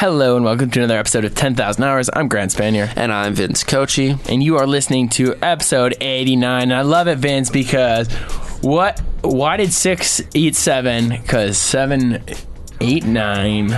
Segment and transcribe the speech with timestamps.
[0.00, 2.08] Hello and welcome to another episode of 10,000 Hours.
[2.12, 2.88] I'm Grant Spanier.
[2.94, 4.16] And I'm Vince Cochi.
[4.28, 6.62] And you are listening to episode 89.
[6.62, 8.06] And I love it, Vince, because
[8.62, 11.08] what, why did six eat seven?
[11.08, 12.22] Because seven,
[12.80, 13.70] eight, nine.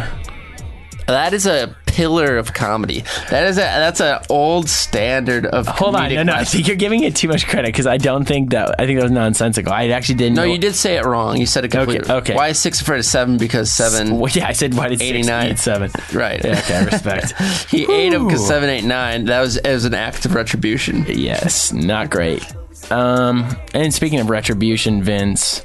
[1.06, 3.04] That is a pillar of comedy.
[3.30, 5.66] That is a that's an old standard of.
[5.66, 6.32] Hold on, no, no.
[6.32, 8.76] I think you're giving it too much credit because I don't think that.
[8.78, 9.72] I think that was nonsensical.
[9.72, 10.36] I actually didn't.
[10.36, 11.36] No, know- you did say it wrong.
[11.36, 12.10] You said it completely.
[12.10, 12.34] okay.
[12.34, 13.36] Why is six afraid of seven?
[13.36, 14.18] Because seven.
[14.18, 15.50] Well, yeah, I said why did six 89.
[15.50, 15.90] eat seven?
[16.12, 16.44] Right.
[16.44, 17.34] Yeah, okay, I respect.
[17.70, 19.26] He ate him because seven, eight, nine.
[19.26, 21.04] That was as an act of retribution.
[21.08, 22.44] Yes, not great.
[22.90, 25.64] Um, and speaking of retribution, Vince.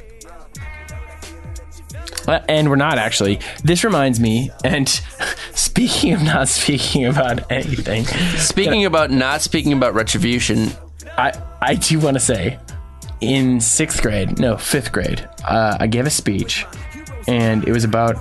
[2.28, 3.40] Uh, and we're not actually.
[3.64, 4.88] This reminds me, and
[5.54, 8.06] speaking of not speaking about anything,
[8.38, 10.70] Speaking about not speaking about retribution,
[11.18, 12.60] I I do want to say,
[13.22, 16.66] in sixth grade, no fifth grade, uh, I gave a speech,
[17.28, 18.18] and it was about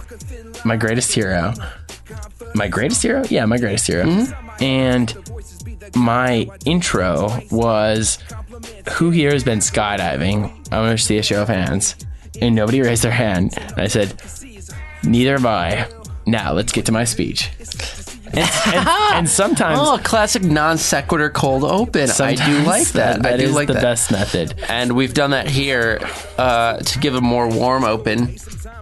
[0.65, 1.53] my greatest hero.
[2.55, 3.25] My greatest hero?
[3.29, 4.05] Yeah, my greatest hero.
[4.61, 5.13] And
[5.97, 8.19] my intro was,
[8.93, 11.97] "Who here has been skydiving?" I want to see a show of hands,
[12.41, 13.55] and nobody raised their hand.
[13.57, 14.15] And I said,
[15.03, 15.89] "Neither have I."
[16.27, 17.51] Now let's get to my speech.
[18.33, 18.39] And,
[18.75, 22.11] and, and sometimes oh, classic non sequitur cold open.
[22.11, 23.21] I do like that.
[23.21, 23.83] I That do is like the that.
[23.83, 24.55] best method.
[24.69, 26.01] and we've done that here
[26.39, 28.37] uh, to give a more warm open.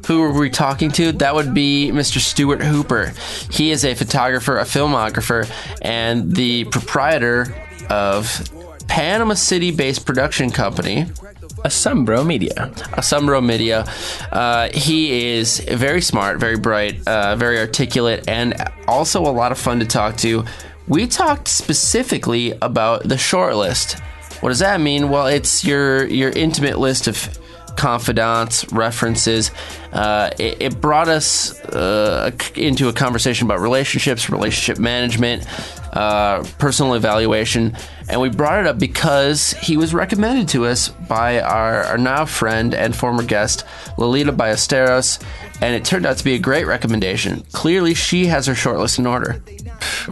[0.07, 1.13] Who are we talking to?
[1.13, 2.19] That would be Mr.
[2.19, 3.13] Stuart Hooper.
[3.51, 5.49] He is a photographer, a filmographer,
[5.81, 7.55] and the proprietor
[7.89, 8.51] of
[8.89, 11.07] Panama City-based production company,
[11.43, 12.71] A Sumbro Media.
[12.93, 13.85] Asombro Media.
[14.31, 18.55] Uh, he is very smart, very bright, uh, very articulate, and
[18.87, 20.45] also a lot of fun to talk to.
[20.87, 23.99] We talked specifically about the short list.
[24.41, 25.09] What does that mean?
[25.09, 27.39] Well, it's your your intimate list of
[27.77, 29.51] confidants, references.
[29.93, 35.45] Uh, it, it brought us uh, into a conversation about relationships, relationship management,
[35.93, 37.77] uh, personal evaluation,
[38.09, 42.25] and we brought it up because he was recommended to us by our, our now
[42.25, 43.65] friend and former guest,
[43.99, 45.23] Lolita Ballesteros,
[45.61, 47.43] and it turned out to be a great recommendation.
[47.53, 49.43] Clearly, she has her shortlist in order.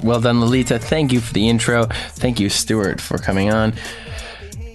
[0.03, 0.79] Well done, Lolita.
[0.79, 1.87] Thank you for the intro.
[1.87, 3.75] Thank you, Stuart, for coming on.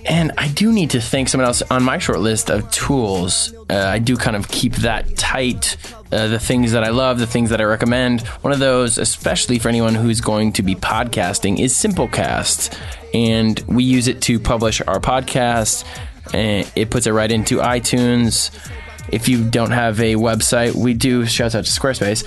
[0.06, 3.54] And I do need to thank someone else on my short list of tools.
[3.70, 5.78] Uh, I do kind of keep that tight.
[6.16, 8.22] Uh, the things that I love, the things that I recommend.
[8.42, 12.74] One of those, especially for anyone who's going to be podcasting, is Simplecast.
[13.14, 15.84] And we use it to publish our podcast.
[16.34, 18.50] And it puts it right into iTunes.
[19.12, 21.26] If you don't have a website, we do.
[21.26, 22.26] shout out to Squarespace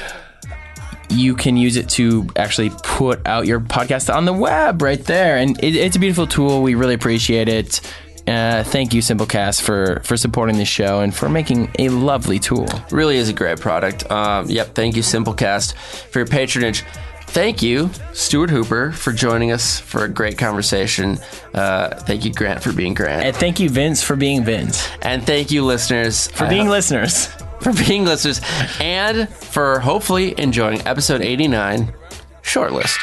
[1.10, 5.38] you can use it to actually put out your podcast on the web right there.
[5.38, 6.62] And it, it's a beautiful tool.
[6.62, 7.80] We really appreciate it.
[8.28, 12.68] Uh, thank you, Simplecast, for for supporting the show and for making a lovely tool.
[12.90, 14.10] Really is a great product.
[14.10, 14.74] Um, yep.
[14.74, 15.74] Thank you, Simplecast,
[16.10, 16.84] for your patronage.
[17.28, 21.18] Thank you, Stuart Hooper, for joining us for a great conversation.
[21.52, 23.22] Uh, thank you, Grant, for being Grant.
[23.22, 27.26] And thank you, Vince, for being Vince, And thank you, listeners, for being listeners.
[27.60, 28.40] for being listeners,
[28.80, 31.92] and for hopefully enjoying episode 89,
[32.42, 32.96] Shortlist.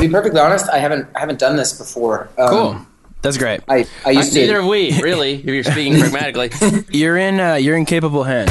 [0.00, 2.28] To be perfectly honest, I haven't I haven't done this before.
[2.38, 2.86] Um, Cool.
[3.22, 3.60] That's great.
[3.68, 4.60] I, I used Neither to.
[4.62, 6.50] have we, really, if you're speaking pragmatically.
[6.90, 7.38] You're in.
[7.38, 8.50] Uh, you're in capable hands.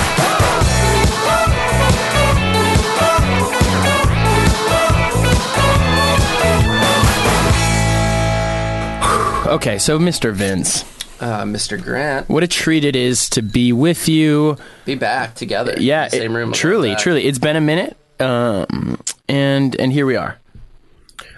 [9.47, 10.31] Okay, so Mr.
[10.31, 10.85] Vince,
[11.19, 11.81] Uh, Mr.
[11.81, 14.57] Grant, what a treat it is to be with you.
[14.85, 15.73] be back together.
[15.79, 16.51] Yeah, in the same it- room.
[16.53, 20.37] truly, truly, it's been a minute, um, and and here we are.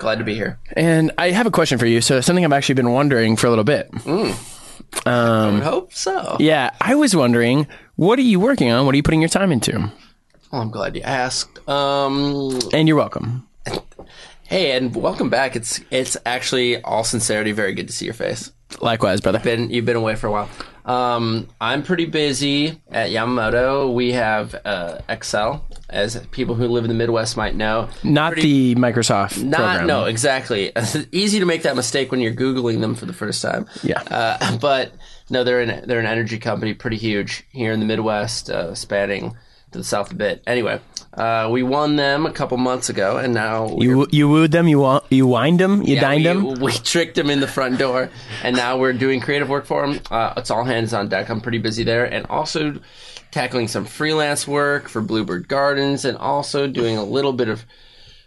[0.01, 0.57] Glad to be here.
[0.75, 2.01] And I have a question for you.
[2.01, 3.87] So something I've actually been wondering for a little bit.
[5.05, 6.37] I would hope so.
[6.39, 7.67] Yeah, I was wondering,
[7.97, 8.85] what are you working on?
[8.87, 9.91] What are you putting your time into?
[10.51, 11.59] Well, I'm glad you asked.
[11.69, 13.47] Um, And you're welcome.
[14.47, 15.55] hey, and welcome back.
[15.55, 18.51] It's it's actually all sincerity very good to see your face.
[18.81, 19.39] Likewise, brother.
[19.39, 20.49] Been you've been away for a while.
[20.83, 23.93] Um, I'm pretty busy at Yamamoto.
[23.93, 25.61] We have uh, Xcel,
[25.91, 27.89] as people who live in the Midwest might know.
[28.03, 29.87] Not the Microsoft Not program.
[29.87, 30.71] no, exactly.
[31.11, 33.67] Easy to make that mistake when you're googling them for the first time.
[33.83, 34.01] Yeah.
[34.01, 34.93] Uh, but
[35.29, 39.35] no, they're an they're an energy company, pretty huge here in the Midwest, uh, spanning
[39.71, 40.43] to the south a bit.
[40.45, 40.79] Anyway,
[41.13, 44.67] uh, we won them a couple months ago, and now You you wooed them.
[44.67, 45.81] You you wined them.
[45.83, 46.61] You yeah, dined we, them.
[46.61, 48.09] We tricked them in the front door,
[48.43, 50.01] and now we're doing creative work for them.
[50.09, 51.29] Uh, it's all hands on deck.
[51.29, 52.79] I'm pretty busy there, and also
[53.31, 57.65] tackling some freelance work for Bluebird Gardens, and also doing a little bit of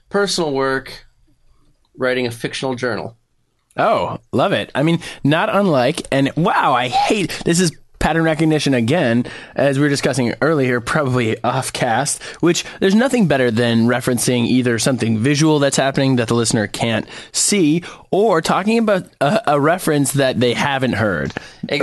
[0.08, 1.06] personal work,
[1.96, 3.16] writing a fictional journal.
[3.76, 4.70] Oh, love it.
[4.74, 9.24] I mean, not unlike, and wow, I hate this is pattern recognition again,
[9.56, 14.78] as we were discussing earlier, probably off cast, which there's nothing better than referencing either
[14.78, 20.12] something visual that's happening that the listener can't see or talking about a, a reference
[20.12, 21.32] that they haven't heard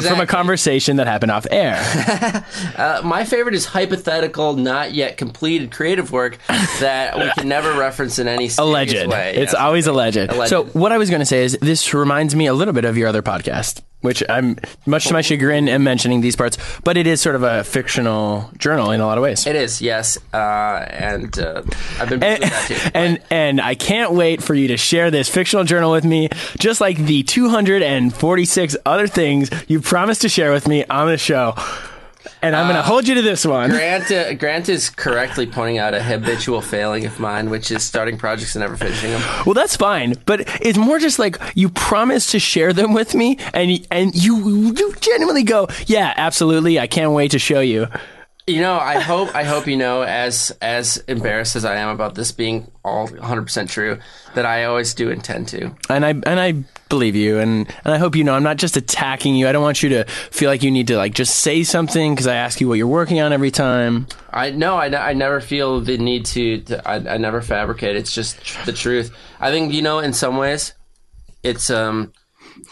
[0.04, 1.82] from a conversation that happened off air.
[2.78, 6.38] Uh, my favorite is hypothetical, not yet completed creative work
[6.80, 9.08] that we can never reference in any alleged.
[9.08, 9.34] way.
[9.36, 9.62] It's Yes.
[9.62, 10.18] always alleged.
[10.18, 10.50] Alleged.
[10.50, 12.98] So what I was going to say is this reminds me a little bit of
[12.98, 17.08] your other podcast, which I'm much to my chagrin am mentioning these parts, but it
[17.08, 19.46] is sort of a fictional journal in a lot of ways.
[19.48, 21.64] It is, yes, uh, and uh,
[22.00, 22.90] I've been and, that too.
[22.94, 26.82] and and I can't wait for you to share this fictional journal with me, just
[26.82, 31.54] like the 246 other things you promised to share with me on the show.
[32.44, 33.70] And I'm going to hold you to this one.
[33.70, 38.18] Grant, uh, Grant is correctly pointing out a habitual failing of mine, which is starting
[38.18, 39.22] projects and never finishing them.
[39.46, 43.38] Well, that's fine, but it's more just like you promise to share them with me,
[43.54, 47.88] and and you you genuinely go, yeah, absolutely, I can't wait to show you.
[48.48, 52.16] You know, I hope I hope you know, as as embarrassed as I am about
[52.16, 54.00] this being all 100 percent true,
[54.34, 55.76] that I always do intend to.
[55.90, 58.78] And I and I believe you, and and I hope you know I'm not just
[58.78, 59.48] attacking you.
[59.48, 62.26] I don't want you to feel like you need to like just say something because
[62.26, 64.08] I ask you what you're working on every time.
[64.32, 66.62] I no, I, I never feel the need to.
[66.62, 67.96] to I, I never fabricate.
[67.96, 69.16] It's just the truth.
[69.40, 70.74] I think you know, in some ways,
[71.44, 72.12] it's um,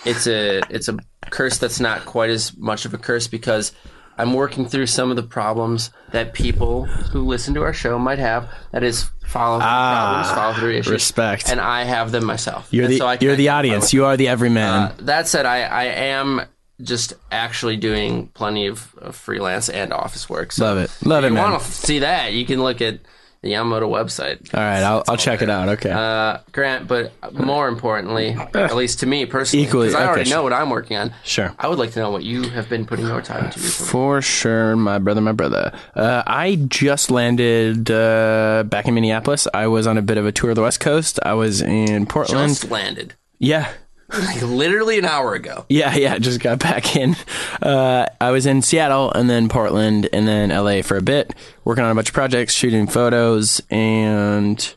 [0.04, 0.98] it's a it's a
[1.30, 3.72] curse that's not quite as much of a curse because
[4.20, 8.20] I'm working through some of the problems that people who listen to our show might
[8.20, 8.50] have.
[8.72, 11.50] That is follow through problems, follow through issues, respect.
[11.50, 12.68] and I have them myself.
[12.72, 13.94] You're And the so I you're the audience.
[13.94, 14.74] You are the everyman.
[14.74, 16.42] uh, that said, I, I am
[16.82, 20.52] just actually doing plenty of, of freelance and office work.
[20.52, 20.92] So Love it.
[21.06, 21.52] Love if it, you man.
[21.52, 23.00] want to see that, you can look at
[23.42, 24.54] the Yamamoto website.
[24.54, 25.70] All right, I'll I'll check it out.
[25.70, 25.92] Okay.
[25.92, 30.38] Uh, Grant, but more importantly, at least to me personally, because I okay, already sure.
[30.38, 31.14] know what I'm working on.
[31.24, 31.54] Sure.
[31.58, 33.92] I would like to know what you have been putting your time into recently.
[33.92, 35.72] For sure, my brother, my brother.
[35.96, 39.48] Uh, I just landed uh, back in Minneapolis.
[39.54, 41.20] I was on a bit of a tour of the West Coast.
[41.24, 42.50] I was in Portland.
[42.50, 43.14] Just landed.
[43.38, 43.72] yeah,
[44.12, 45.66] Like literally an hour ago.
[45.70, 46.18] yeah, yeah.
[46.18, 47.16] Just got back in.
[47.62, 51.34] Uh, I was in Seattle and then Portland and then LA for a bit,
[51.64, 54.76] working on a bunch of projects, shooting photos, and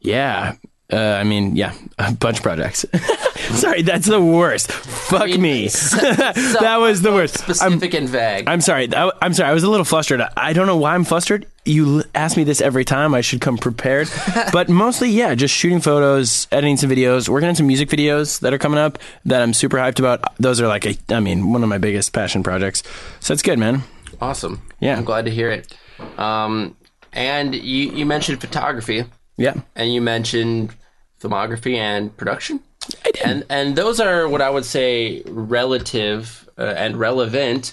[0.00, 0.54] yeah.
[0.90, 2.86] Uh, I mean, yeah, a bunch of projects.
[3.50, 4.72] Sorry, that's the worst.
[4.72, 5.68] Fuck me.
[5.68, 7.46] that was the worst.
[7.48, 8.48] I'm, Specific and vague.
[8.48, 8.94] I'm sorry.
[8.94, 9.50] I, I'm sorry.
[9.50, 10.20] I was a little flustered.
[10.36, 11.46] I don't know why I'm flustered.
[11.64, 13.14] You ask me this every time.
[13.14, 14.08] I should come prepared.
[14.52, 18.52] but mostly, yeah, just shooting photos, editing some videos, working on some music videos that
[18.52, 20.36] are coming up that I'm super hyped about.
[20.36, 22.82] Those are like, a, I mean, one of my biggest passion projects.
[23.20, 23.82] So it's good, man.
[24.20, 24.62] awesome.
[24.80, 24.96] Yeah.
[24.96, 25.74] I'm glad to hear it.
[26.18, 26.76] Um,
[27.12, 29.04] and you, you mentioned photography.
[29.38, 29.54] Yeah.
[29.74, 30.74] and you mentioned
[31.20, 32.60] filmography and production.
[33.04, 33.22] I did.
[33.24, 37.72] And and those are what I would say relative uh, and relevant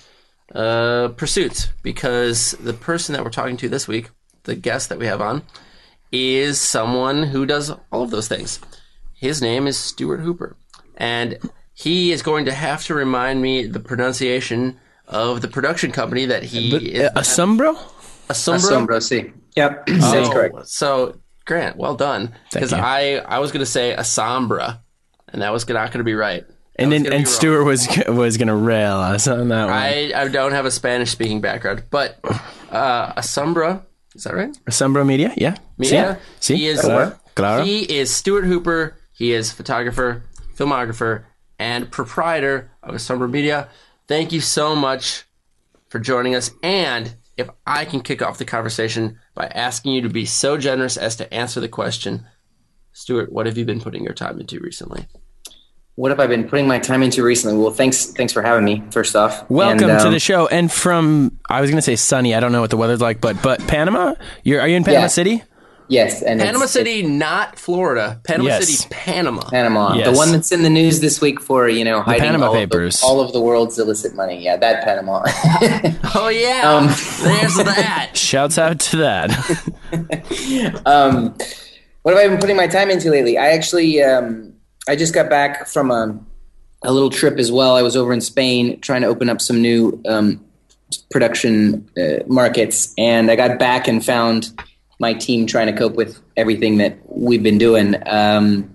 [0.54, 4.10] uh, pursuits because the person that we're talking to this week,
[4.44, 5.42] the guest that we have on,
[6.12, 8.60] is someone who does all of those things.
[9.14, 10.56] His name is Stuart Hooper,
[10.98, 11.38] and
[11.74, 16.44] he is going to have to remind me the pronunciation of the production company that
[16.44, 17.10] he is.
[17.16, 17.76] A Sombro?
[18.30, 18.72] Asombro?
[18.88, 19.32] Sombro, see.
[19.56, 20.68] Yep, that's Oh, correct.
[20.68, 22.34] So Grant, well done.
[22.52, 22.74] Because.
[22.74, 24.80] I, I was going to say Asombra,
[25.30, 26.46] and that was not going to be right.
[26.48, 27.34] That And then gonna and wrong.
[27.34, 29.74] Stuart was was gonna rail us on that one.
[29.74, 32.20] I, I don't have a Spanish speaking background, but
[32.70, 33.84] uh, Asombra,
[34.14, 34.52] is that right?
[34.70, 35.56] Sombro Media, yeah.
[35.78, 36.20] Media.
[36.42, 36.58] See?
[36.58, 37.18] He is Claro.
[37.36, 37.64] Claro.
[37.64, 38.98] he is Stuart Hooper.
[39.14, 40.24] He is photographer,
[40.56, 41.24] filmographer,
[41.58, 43.70] and proprietor of Asombra Media.
[44.08, 45.24] Thank you so much
[45.88, 46.52] for joining us.
[46.62, 50.98] And if I can kick off the conversation by asking you to be so generous
[50.98, 52.26] as to answer the question,
[52.94, 55.06] Stuart, what have you been putting your time into recently?
[55.96, 57.58] What have I been putting my time into recently?
[57.58, 58.84] Well, thanks, thanks for having me.
[58.92, 60.48] First off, Welcome And, to um, the show.
[60.48, 62.36] And from I was gonna say sunny.
[62.36, 64.16] I don't know what the weather's like, but but Panama.
[64.44, 65.08] You're are you in Panama Yeah.
[65.08, 65.44] City?
[65.88, 68.20] Yes, and Panama it's, City, not Florida.
[68.24, 68.68] Panama Yes.
[68.68, 69.42] City, Panama.
[69.50, 70.08] Panama, Yes.
[70.12, 72.96] the one that's in the news this week for you know hiding Panama all, Papers.
[72.96, 74.44] Of the, all of the world's illicit money.
[74.44, 75.24] Yeah, that Panama.
[76.16, 78.12] Oh yeah, Um, there's that.
[78.16, 80.82] Shouts out to that.
[80.86, 81.36] um,
[82.02, 83.38] what have I been putting my time into lately?
[83.38, 84.54] I actually, um,
[84.88, 86.18] I just got back from a,
[86.84, 87.76] a little trip as well.
[87.76, 90.44] I was over in Spain trying to open up some new um,
[91.12, 94.50] production uh, markets, and I got back and found
[95.00, 97.96] my team trying to cope with everything that we've been doing.
[98.08, 98.74] Um,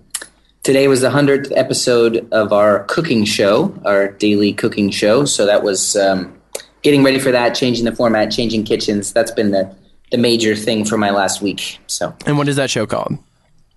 [0.63, 5.25] today was the hundredth episode of our cooking show, our daily cooking show.
[5.25, 6.39] So that was um,
[6.83, 9.13] getting ready for that, changing the format, changing kitchens.
[9.13, 9.75] That's been the
[10.11, 11.79] the major thing for my last week.
[11.87, 13.17] So And what is that show called?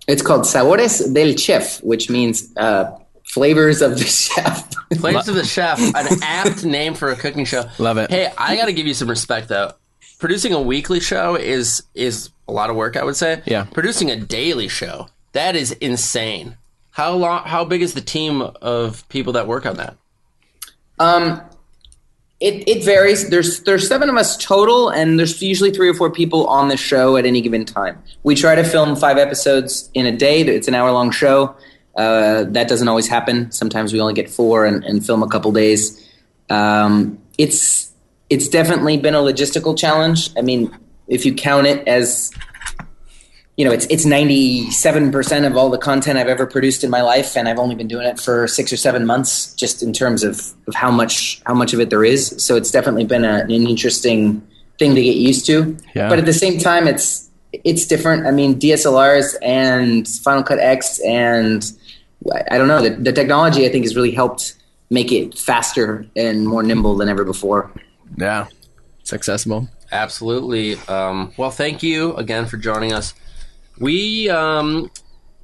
[0.07, 2.91] it's called Sabores del Chef, which means uh,
[3.23, 4.69] flavors of the chef.
[4.99, 7.63] Flavors of the Chef, an apt name for a cooking show.
[7.79, 8.11] Love it.
[8.11, 9.71] Hey, I got to give you some respect though.
[10.19, 13.41] Producing a weekly show is is a lot of work, I would say.
[13.45, 13.65] Yeah.
[13.65, 16.57] Producing a daily show, that is insane.
[16.91, 17.43] How long?
[17.43, 19.97] How big is the team of people that work on that?
[20.97, 21.41] Um,
[22.39, 23.29] it it varies.
[23.29, 26.77] There's there's seven of us total, and there's usually three or four people on the
[26.77, 28.01] show at any given time.
[28.23, 30.41] We try to film five episodes in a day.
[30.41, 31.55] It's an hour long show.
[31.95, 33.51] Uh, that doesn't always happen.
[33.51, 36.01] Sometimes we only get four and, and film a couple days.
[36.49, 37.91] Um, it's
[38.29, 40.29] it's definitely been a logistical challenge.
[40.37, 40.75] I mean,
[41.07, 42.31] if you count it as
[43.57, 46.89] you know, it's it's ninety seven percent of all the content I've ever produced in
[46.89, 49.93] my life, and I've only been doing it for six or seven months, just in
[49.93, 52.35] terms of, of how much how much of it there is.
[52.43, 54.45] So it's definitely been a, an interesting
[54.77, 55.77] thing to get used to.
[55.95, 56.09] Yeah.
[56.09, 58.27] But at the same time, it's it's different.
[58.27, 61.63] I mean, DSLRs and Final Cut X, and
[62.51, 63.65] I don't know the, the technology.
[63.65, 64.57] I think has really helped
[64.89, 67.71] make it faster and more nimble than ever before.
[68.17, 68.47] Yeah.
[68.99, 69.69] It's accessible.
[69.95, 70.75] Absolutely.
[70.87, 73.13] Um, well, thank you again for joining us.
[73.79, 74.91] We um,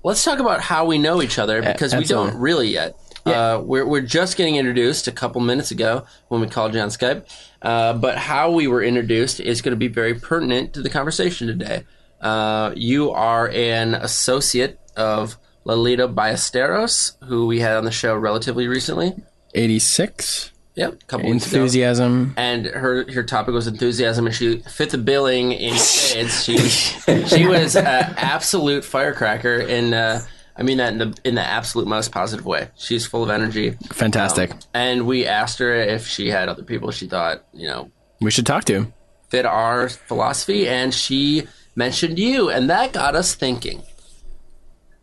[0.03, 2.98] let's talk about how we know each other because we don't really yet.
[3.25, 6.89] Uh, we're we're just getting introduced a couple minutes ago when we called you on
[6.89, 7.25] Skype.
[7.62, 11.48] Uh, but how we were introduced is going to be very pertinent to the conversation
[11.48, 11.84] today.
[12.20, 18.67] Uh, you are an associate of Lolita Ballesteros, who we had on the show relatively
[18.67, 19.13] recently.
[19.53, 20.50] 86.
[20.75, 22.33] Yep, a couple Enthusiasm.
[22.37, 25.75] and her her topic was enthusiasm, and she fit the billing in.
[25.75, 30.19] She she was an absolute firecracker, and uh,
[30.55, 32.69] I mean that in the in the absolute most positive way.
[32.77, 34.53] She's full of energy, Fantastic.
[34.73, 38.45] and we asked her if she had other people she thought you know we should
[38.45, 38.93] talk to.
[39.27, 43.81] fit our philosophy, and she mentioned you, and that got us thinking.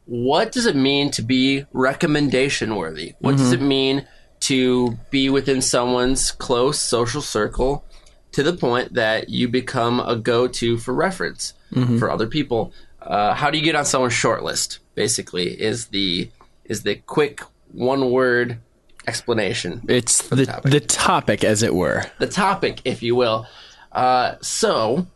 [0.07, 3.13] What does it mean to be recommendation worthy?
[3.19, 4.07] What does it mean
[4.41, 7.85] to be within someone's close social circle
[8.33, 11.55] to the point that you become a go-to for reference
[11.99, 12.73] for other people?
[13.01, 14.79] Uh, how do you get on someone's short list?
[14.95, 16.31] Basically, is the
[16.65, 17.41] is the quick
[17.73, 18.59] one word
[19.07, 20.47] explanation It's the, the
[20.81, 20.87] topic.
[20.89, 21.45] topic.
[21.45, 22.05] as it were.
[22.19, 23.47] the topic, if you will.
[23.93, 25.07] Uh, so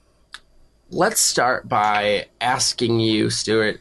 [0.91, 3.81] let's start by asking you, Stuart,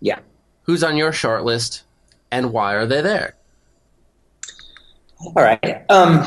[0.00, 0.18] Yeah.
[0.62, 1.82] who's on your short list
[2.30, 3.34] and why are they there?
[5.24, 5.84] All right.
[5.88, 6.24] Um,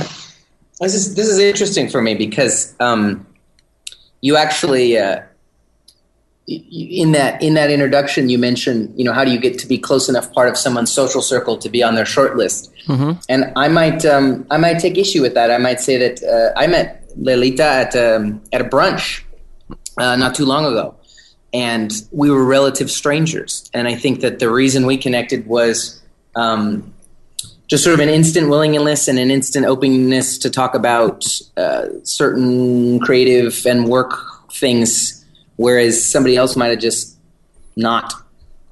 [0.79, 3.25] this is this is interesting for me because um,
[4.21, 5.21] you actually uh,
[6.47, 9.77] in that in that introduction you mentioned you know how do you get to be
[9.77, 12.71] close enough part of someone's social circle to be on their short list?
[13.29, 15.51] And I might um, I might take issue with that.
[15.51, 19.23] I might say that uh, I met Lolita at um, at a brunch
[19.97, 20.95] uh, not too long ago
[21.55, 23.69] and we were relative strangers.
[23.73, 26.01] And I think that the reason we connected was
[26.35, 26.93] um,
[27.67, 31.25] just sort of an instant willingness and an instant openness to talk about
[31.57, 34.13] uh, certain creative and work
[34.51, 37.17] things, whereas somebody else might have just
[37.75, 38.13] not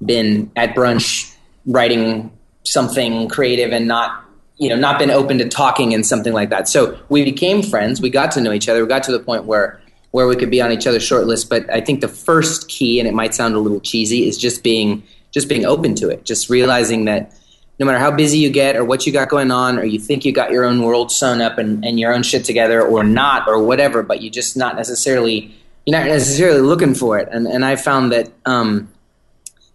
[0.05, 1.35] been at brunch
[1.65, 2.31] writing
[2.65, 4.23] something creative and not
[4.57, 6.67] you know not been open to talking and something like that.
[6.67, 8.01] So we became friends.
[8.01, 8.81] We got to know each other.
[8.81, 9.81] We got to the point where
[10.11, 11.49] where we could be on each other's short list.
[11.49, 14.63] But I think the first key, and it might sound a little cheesy, is just
[14.63, 16.25] being just being open to it.
[16.25, 17.33] Just realizing that
[17.83, 20.23] no matter how busy you get or what you got going on or you think
[20.23, 23.47] you got your own world sewn up and, and your own shit together or not
[23.47, 25.53] or whatever but you just not necessarily
[25.85, 27.27] you're not necessarily looking for it.
[27.31, 28.89] And and i found that um,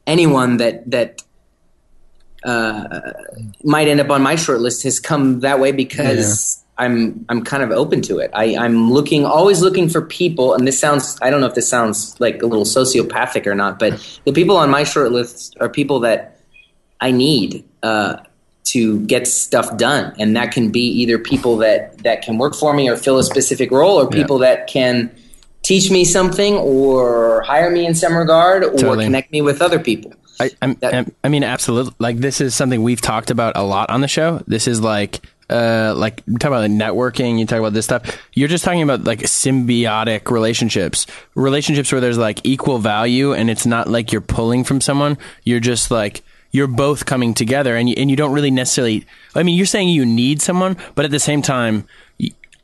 [0.06, 1.22] anyone that that
[2.44, 3.12] uh,
[3.64, 7.62] might end up on my short list has come that way because I'm I'm kind
[7.62, 8.30] of open to it.
[8.32, 11.68] I, I'm looking always looking for people, and this sounds I don't know if this
[11.68, 15.68] sounds like a little sociopathic or not, but the people on my short list are
[15.68, 16.38] people that
[17.00, 18.16] I need uh,
[18.64, 22.74] to get stuff done, and that can be either people that that can work for
[22.74, 25.10] me or fill a specific role, or people that can
[25.62, 29.04] teach me something or hire me in some regard or Totally.
[29.04, 30.12] connect me with other people.
[30.40, 31.94] I, I'm, That- I mean, absolutely.
[31.98, 34.40] Like this is something we've talked about a lot on the show.
[34.46, 35.20] This is like,
[35.50, 37.38] uh, like you talk about like networking.
[37.38, 38.18] You talk about this stuff.
[38.34, 43.66] You're just talking about like symbiotic relationships, relationships where there's like equal value, and it's
[43.66, 45.18] not like you're pulling from someone.
[45.44, 49.06] You're just like you're both coming together, and you, and you don't really necessarily.
[49.34, 51.86] I mean, you're saying you need someone, but at the same time,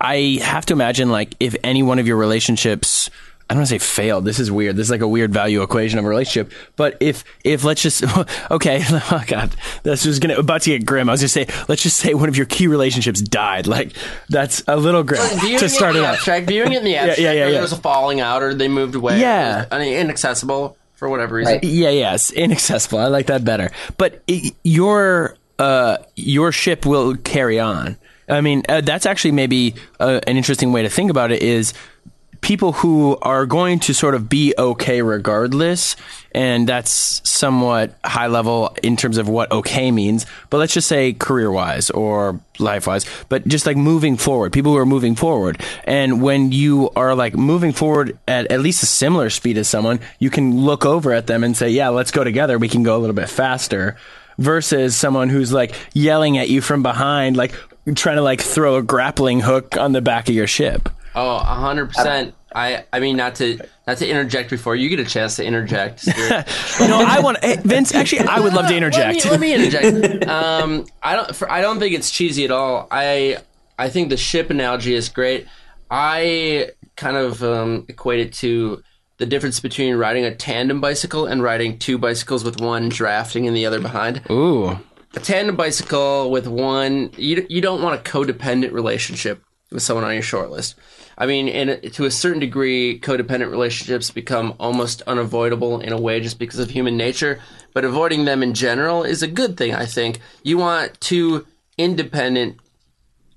[0.01, 3.11] I have to imagine like if any one of your relationships
[3.49, 4.25] I don't want to say failed.
[4.25, 4.75] This is weird.
[4.77, 6.51] This is like a weird value equation of a relationship.
[6.77, 8.03] But if if let's just
[8.51, 11.11] okay, oh god, this was gonna about to get grim.
[11.11, 13.67] I was gonna say let's just say one of your key relationships died.
[13.67, 13.93] Like
[14.31, 15.21] that's a little grim
[15.59, 16.19] to start it out.
[16.47, 17.51] viewing it in the abstract, yeah, yeah, or yeah.
[17.53, 19.53] there was a falling out, or they moved away, Yeah.
[19.53, 21.55] it was, I mean, inaccessible for whatever reason.
[21.55, 21.65] Right.
[21.65, 22.99] Yeah, yes, inaccessible.
[22.99, 23.71] I like that better.
[23.99, 27.99] But i your uh, your ship will carry on.
[28.27, 31.43] I mean, uh, that's actually maybe uh, an interesting way to think about it.
[31.43, 31.75] Is
[32.45, 35.97] people who are going to sort of be okay regardless,
[36.35, 40.27] and that's somewhat high level in terms of what okay means.
[40.51, 44.73] But let's just say career wise or life wise, but just like moving forward, people
[44.73, 45.59] who are moving forward.
[45.85, 50.01] And when you are like moving forward at at least a similar speed as someone,
[50.19, 52.59] you can look over at them and say, yeah, let's go together.
[52.59, 53.97] We can go a little bit faster
[54.37, 57.55] versus someone who's like yelling at you from behind, like
[57.95, 60.91] trying to like throw a grappling hook on the back of your ship.
[61.15, 62.35] Oh, a hundred percent.
[62.55, 66.07] I I mean not to not to interject before you get a chance to interject.
[66.81, 67.95] No, I want hey, Vince.
[67.95, 69.25] Actually, I would love to interject.
[69.25, 70.25] Let me, let me interject.
[70.29, 71.35] um, I don't.
[71.37, 72.89] For, I don't think it's cheesy at all.
[72.91, 73.39] I
[73.79, 75.47] I think the ship analogy is great.
[75.91, 78.83] I kind of um, equate it to
[79.19, 83.57] the difference between riding a tandem bicycle and riding two bicycles with one drafting and
[83.57, 84.23] the other behind.
[84.31, 84.71] Ooh,
[85.15, 90.13] A tandem bicycle with one, you you don't want a codependent relationship with someone on
[90.15, 90.75] your short list.
[91.17, 96.21] I mean, in, to a certain degree, codependent relationships become almost unavoidable in a way
[96.21, 97.41] just because of human nature.
[97.73, 100.21] But avoiding them in general is a good thing, I think.
[100.43, 101.47] You want two
[101.79, 102.59] independent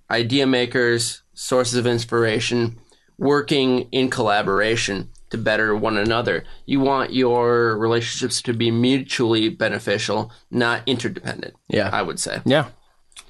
[0.09, 2.79] idea makers, sources of inspiration,
[3.17, 6.45] working in collaboration to better one another.
[6.65, 11.55] You want your relationships to be mutually beneficial, not interdependent.
[11.67, 11.89] Yeah.
[11.91, 12.41] I would say.
[12.45, 12.69] yeah.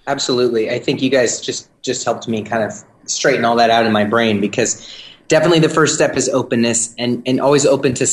[0.05, 0.69] Absolutely.
[0.69, 3.91] I think you guys just just helped me kind of straighten all that out in
[3.91, 4.87] my brain because
[5.27, 8.05] definitely the first step is openness and and always open to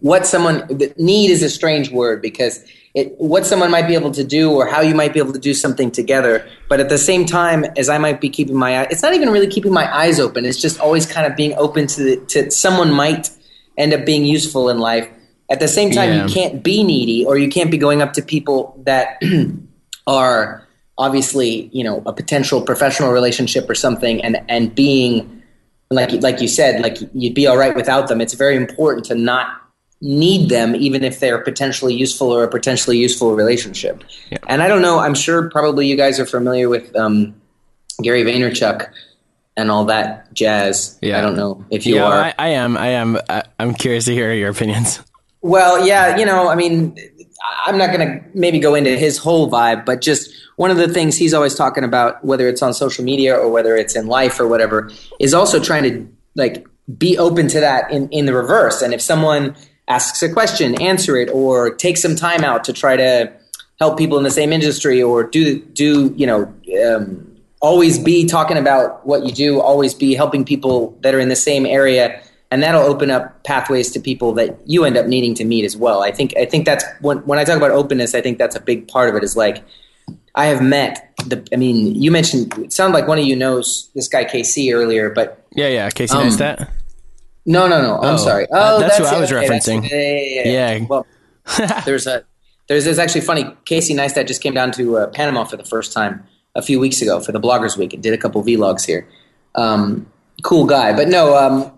[0.00, 4.12] what someone the need is a strange word because it what someone might be able
[4.12, 6.46] to do or how you might be able to do something together.
[6.68, 9.30] But at the same time as I might be keeping my eye it's not even
[9.30, 10.44] really keeping my eyes open.
[10.44, 13.30] It's just always kind of being open to the, to someone might
[13.76, 15.08] end up being useful in life.
[15.50, 16.26] At the same time Yeah.
[16.26, 19.20] you can't be needy or you can't be going up to people that
[20.06, 20.63] are
[20.98, 25.42] obviously you know a potential professional relationship or something and and being
[25.90, 29.14] like like you said like you'd be all right without them it's very important to
[29.14, 29.60] not
[30.00, 34.04] need them even if they're potentially useful or a potentially useful relationship
[34.48, 37.34] and i don't know i'm sure probably you guys are familiar with um,
[38.02, 38.88] gary vaynerchuk
[39.56, 41.18] and all that jazz Yeah.
[41.18, 42.76] i don't know if you yeah, are I, I am.
[42.76, 43.18] I am.
[43.58, 45.00] I'm curious to hear your opinions.
[45.42, 46.96] Well, yeah, you know, I mean,
[47.66, 50.88] I'm not going to maybe go into his whole vibe, but just one of the
[50.88, 54.38] things he's always talking about, whether it's on social media or whether it's in life
[54.38, 56.66] or whatever, is also trying to like
[56.98, 58.82] be open to that in, in the reverse.
[58.82, 59.56] And if someone
[59.88, 63.32] asks a question, answer it, or take some time out to try to
[63.80, 66.52] help people in the same industry, or do do you know.
[66.86, 71.30] Um, always be talking about what you do always be helping people that are in
[71.30, 75.34] the same area and that'll open up pathways to people that you end up needing
[75.34, 78.14] to meet as well i think i think that's when, when i talk about openness
[78.14, 79.64] i think that's a big part of it is like
[80.34, 83.90] i have met the i mean you mentioned it sounded like one of you knows
[83.94, 85.90] this guy kc earlier but Yeah, yeah.
[85.90, 86.68] Casey Um, Neistat.
[87.46, 89.88] no no no i'm Oh, sorry uh, oh that's who I was Okay, referencing.
[89.90, 90.86] yeah, yeah, yeah, Yeah.
[90.88, 91.06] well
[91.86, 92.24] there's a
[92.68, 95.92] there's this actually funny Casey Neistat just came down to uh, Panama for the first
[95.92, 99.06] time a few weeks ago for the Bloggers Week and did a couple vlogs here.
[99.54, 100.06] Um,
[100.42, 101.72] cool guy, but no, um,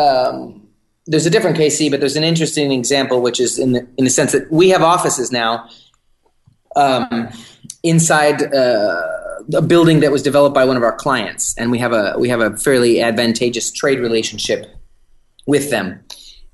[0.00, 0.66] um,
[1.06, 4.10] there's a different KC, but there's an interesting example, which is in the in the
[4.10, 5.68] sense that we have offices now
[6.76, 7.28] um,
[7.82, 9.02] inside uh,
[9.54, 12.28] a building that was developed by one of our clients, and we have a we
[12.28, 14.66] have a fairly advantageous trade relationship
[15.46, 16.00] with them,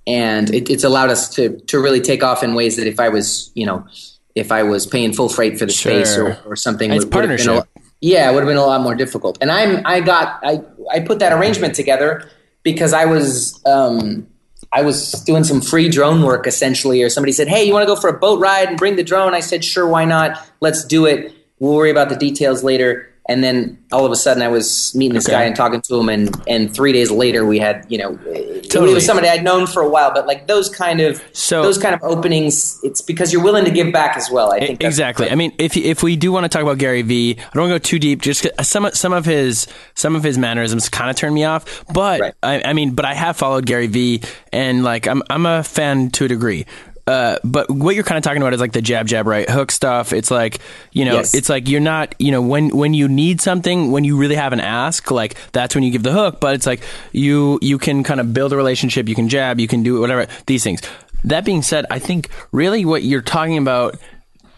[0.07, 3.09] and it, it's allowed us to to really take off in ways that if I
[3.09, 3.87] was you know
[4.35, 7.29] if I was paying full freight for the space or, or something, It's would, would
[7.29, 7.85] have been a partnership.
[8.01, 9.39] yeah, it would have been a lot more difficult.
[9.41, 12.29] And I'm I got I I put that arrangement together
[12.63, 14.27] because I was um,
[14.73, 17.93] I was doing some free drone work essentially, or somebody said, "Hey, you want to
[17.93, 20.39] go for a boat ride and bring the drone?" I said, "Sure, why not?
[20.61, 21.33] Let's do it.
[21.59, 25.15] We'll worry about the details later." And then all of a sudden, I was meeting
[25.15, 25.37] this Okay.
[25.37, 28.75] guy and talking to him, and and three days later, we had you know, it
[28.75, 31.95] was somebody I'd known for a while, but like those kind of So- those kind
[31.95, 34.51] of openings, it's because you're willing to give back as well.
[34.53, 35.31] I think exactly.
[35.31, 37.73] I mean, if if we do want to talk about Gary Vee, I don't want
[37.73, 38.21] to go too deep.
[38.23, 41.85] Just some of- some of his some of his mannerisms kind of turn me off.
[41.93, 42.35] But Right.
[42.43, 46.11] I, I mean, but I have followed Gary Vee, and like I'm I'm a fan
[46.13, 46.67] to a degree.
[47.11, 49.71] Uh, but what you're kind of talking about is like the jab, jab, right hook
[49.73, 50.13] stuff.
[50.13, 50.61] It's like
[50.93, 51.35] you know, Yes.
[51.35, 54.53] it's like you're not, you know, when when you need something, when you really have
[54.53, 56.39] an ask, like that's when you give the hook.
[56.41, 59.09] But it's like you you can kind of build a relationship.
[59.09, 60.81] You can jab, you can do whatever these things.
[61.25, 63.99] That being said, I think really what you're talking about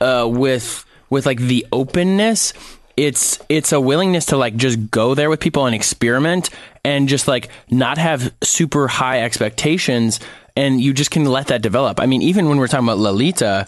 [0.01, 2.53] uh, with with like the openness
[2.95, 6.51] it's it's a willingness to like just go there with people and experiment
[6.85, 10.21] and just like not have super high expectations
[10.57, 13.67] and you just can let that develop i mean even when we're talking about Lolita,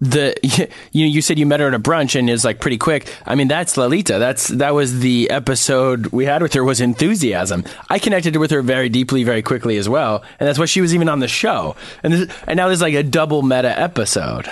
[0.00, 0.34] the
[0.92, 3.34] you you said you met her at a brunch and it's like pretty quick i
[3.34, 4.18] mean that's Lolita.
[4.18, 8.62] that's that was the episode we had with her was enthusiasm i connected with her
[8.62, 11.76] very deeply very quickly as well and that's why she was even on the show
[12.02, 14.48] and this, and now there's like a double meta episode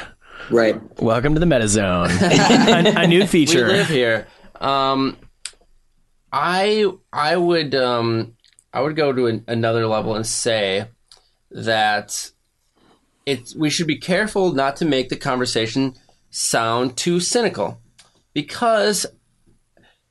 [0.50, 0.80] Right.
[1.00, 3.68] Welcome to the Meta Zone, a, a new we feature.
[3.68, 4.26] live here.
[4.60, 5.16] Um,
[6.32, 8.34] I I would um
[8.72, 10.86] I would go to an, another level and say
[11.50, 12.30] that
[13.26, 15.94] it's we should be careful not to make the conversation
[16.30, 17.80] sound too cynical
[18.32, 19.06] because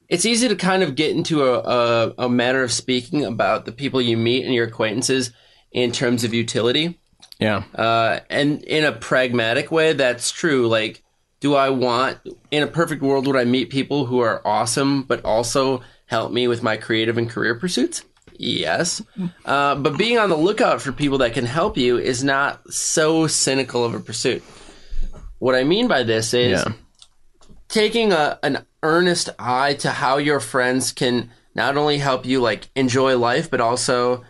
[0.10, 3.72] it's easy to kind of get into a, a, a manner of speaking about the
[3.72, 5.32] people you meet and your acquaintances
[5.72, 7.00] in terms of utility.
[7.40, 10.68] Yeah, Uh, and in a pragmatic way, that's true.
[10.68, 11.04] Like,
[11.40, 12.18] do I want,
[12.52, 16.48] in a perfect world, would I meet people who are awesome, but also help me
[16.50, 18.04] with my creative and career pursuits?
[18.42, 19.02] Yes.
[19.44, 23.28] Uh, but being on the lookout for people that can help you is not so
[23.28, 24.42] cynical of a pursuit.
[25.40, 26.74] What I mean by this is yeah,
[27.68, 32.70] taking a, an earnest eye to how your friends can not only help you like
[32.76, 34.24] enjoy life but also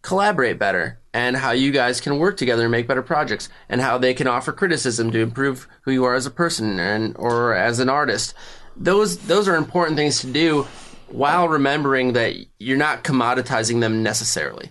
[0.00, 3.98] collaborate better and how you guys can work together and make better projects and how
[3.98, 7.80] they can offer criticism to improve who you are as a person and or as
[7.80, 8.32] an artist
[8.76, 10.66] those those are important things to do
[11.08, 14.70] while remembering that you're not commoditizing them necessarily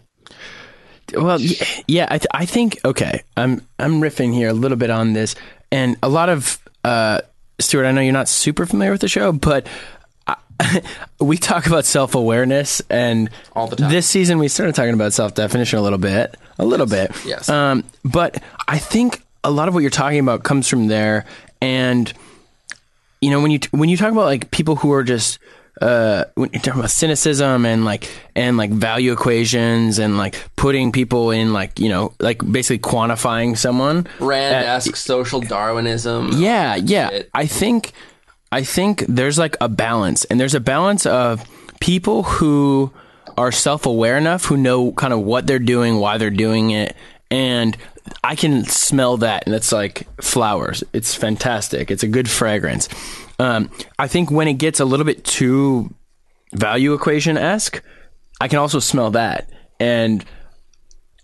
[1.13, 1.39] well,
[1.87, 2.07] yeah.
[2.09, 3.21] I, th- I think okay.
[3.37, 5.35] I'm I'm riffing here a little bit on this,
[5.71, 7.21] and a lot of uh,
[7.59, 7.85] Stuart.
[7.85, 9.67] I know you're not super familiar with the show, but.
[10.27, 10.35] I,
[11.19, 13.91] we talk about self awareness, and All the time.
[13.91, 17.11] this season we started talking about self definition a little bit, a little bit.
[17.23, 17.49] Yes.
[17.49, 21.25] Um, but I think a lot of what you're talking about comes from there,
[21.61, 22.11] and
[23.21, 25.37] you know when you when you talk about like people who are just
[25.81, 30.91] uh when you talk about cynicism and like and like value equations and like putting
[30.93, 34.07] people in like you know like basically quantifying someone.
[34.19, 36.29] Rand Uh, asks social darwinism.
[36.33, 37.09] Yeah yeah.
[37.09, 37.29] Shit.
[37.33, 37.91] i think
[38.51, 40.23] i think there's like a balance.
[40.25, 41.43] And there's a balance of
[41.81, 42.91] people who
[43.37, 46.95] are self-aware enough who know kind of what they're doing why they're doing it.
[47.29, 47.75] And
[48.23, 49.45] i can smell that.
[49.45, 50.85] And it's like flowers.
[50.93, 51.91] It's fantastic.
[51.91, 52.87] It's a good fragrance
[53.39, 53.69] um,
[53.99, 55.93] i think when it gets a little bit too
[56.53, 57.81] value equation-esque
[58.41, 60.23] i can also smell that and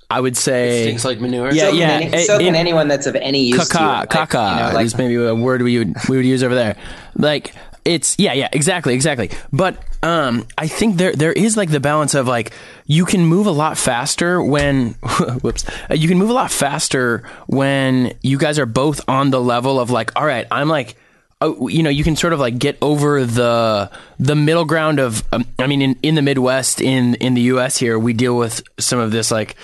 [0.10, 2.00] i would say stinks like manure Yeah, So yeah.
[2.00, 3.84] Can any, it- so can it- anyone that's of any use to you.
[3.84, 6.44] Caca, Like, caca you know, like- is maybe a word we would we would use
[6.44, 6.76] over there.
[7.16, 7.54] Like
[7.86, 9.32] it's yeah, yeah, exactly, exactly.
[9.52, 12.52] But um, I think there there is like the balance of like
[12.86, 14.90] you can move a lot faster when
[15.42, 19.42] whoops, Uh, you can move a lot faster when you guys are both on the
[19.42, 20.96] level of like, all right, I'm like.
[21.42, 25.24] Oh, you know, you can sort of like get over the the middle ground of.
[25.32, 27.78] Um, I mean, in, in the Midwest, in in the U.S.
[27.78, 29.56] here, we deal with some of this like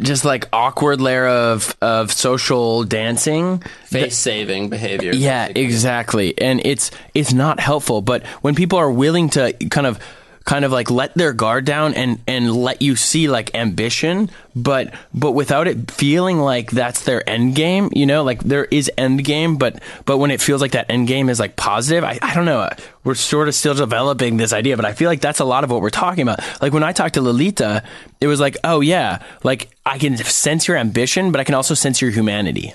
[0.00, 6.90] just like awkward layer of of social dancing face saving behavior yeah exactly and it's
[7.12, 9.98] it's not helpful but when people are willing to kind of
[10.44, 14.92] kind of like let their guard down and and let you see like ambition but
[15.12, 18.24] but without it feeling like that's their end game you know?
[18.24, 21.38] Like there is end game but but when it feels like that end game is
[21.38, 22.68] like positive i, I don't know.
[23.04, 25.70] We're sort of still developing this idea but i feel like that's a lot of
[25.70, 26.40] what we're talking about.
[26.60, 27.82] Like when i talked to lolita
[28.20, 31.74] it was like oh yeah like i can sense your ambition but i can also
[31.74, 32.72] sense your humanity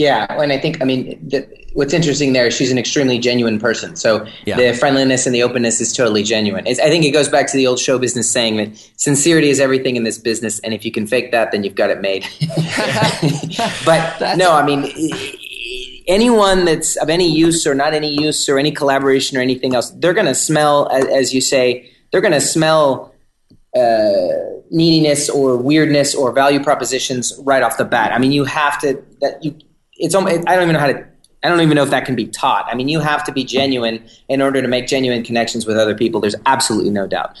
[0.00, 3.58] Yeah, and I think I mean the, what's interesting there is she's an extremely genuine
[3.58, 3.96] person.
[3.96, 4.56] So Yeah.
[4.56, 6.66] the friendliness and the openness is totally genuine.
[6.66, 9.60] It's, I think it goes back to the old show business saying that sincerity is
[9.60, 12.26] everything in this business, and if you can fake that, then you've got it made.
[13.84, 14.90] but no, I mean
[16.08, 19.90] anyone that's of any use or not any use or any collaboration or anything else,
[19.90, 23.14] they're going to smell, as, as you say, they're going to smell
[23.76, 24.28] uh,
[24.70, 28.12] neediness or weirdness or value propositions right off the bat.
[28.12, 29.54] I mean, you have to that you.
[30.00, 31.06] It's almost, I don't even know how to.
[31.42, 32.66] I don't even know if that can be taught.
[32.70, 35.94] I mean, you have to be genuine in order to make genuine connections with other
[35.94, 36.20] people.
[36.20, 37.34] There's absolutely no doubt.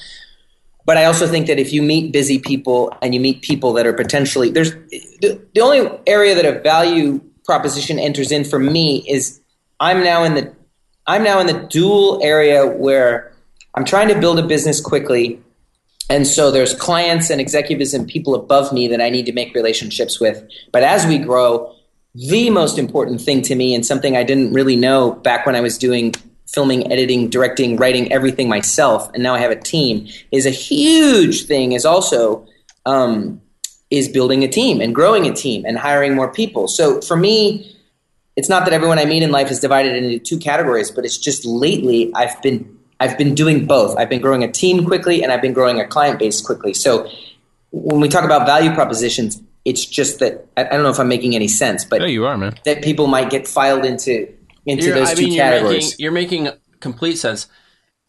[0.86, 3.86] But I also think that if you meet busy people and you meet people that
[3.86, 4.72] are potentially there's
[5.20, 9.40] the, the only area that a value proposition enters in for me is
[9.80, 10.54] I'm now in the
[11.06, 13.32] I'm now in the dual area where
[13.74, 15.42] I'm trying to build a business quickly
[16.10, 19.54] And so there's clients and executives and people above me that I need to make
[19.54, 20.42] relationships with.
[20.72, 21.72] But as we grow,
[22.14, 25.60] the most important thing to me and something I didn't really know back when I
[25.60, 26.14] was doing
[26.46, 31.46] filming, editing, directing, writing everything myself, and now I have a team, is a huge
[31.46, 31.72] thing.
[31.72, 32.46] Is also
[32.86, 33.40] um,
[33.90, 36.68] is building a team and growing a team and hiring more people.
[36.68, 37.76] So for me,
[38.36, 41.18] it's not that everyone I meet in life is divided into two categories, but it's
[41.18, 43.96] just lately I've been I've been doing both.
[43.96, 46.74] I've been growing a team quickly and I've been growing a client base quickly.
[46.74, 47.08] So
[47.70, 51.34] when we talk about value propositions, it's just that I, don't know if I'm making
[51.34, 52.54] any sense, but yeah, you are, man.
[52.64, 54.32] That people might get filed into
[54.66, 55.98] into you're, those I two mean, categories.
[55.98, 57.46] You're making, you're making complete sense,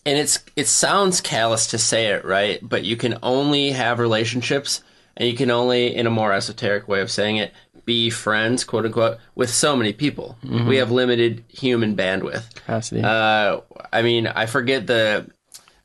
[0.05, 2.59] and it's it sounds callous to say it, right?
[2.61, 4.81] But you can only have relationships,
[5.17, 7.53] and you can only, in a more esoteric way of saying it,
[7.85, 10.37] be friends, quote unquote, with so many people.
[10.43, 10.67] Mm-hmm.
[10.67, 13.01] We have limited human bandwidth capacity.
[13.03, 13.61] Uh,
[13.91, 15.29] I mean, I forget the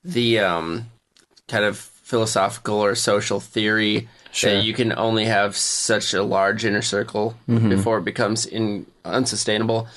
[0.04, 0.86] the um,
[1.48, 4.52] kind of philosophical or social theory sure.
[4.52, 7.68] that you can only have such a large inner circle mm-hmm.
[7.68, 9.88] before it becomes in, unsustainable.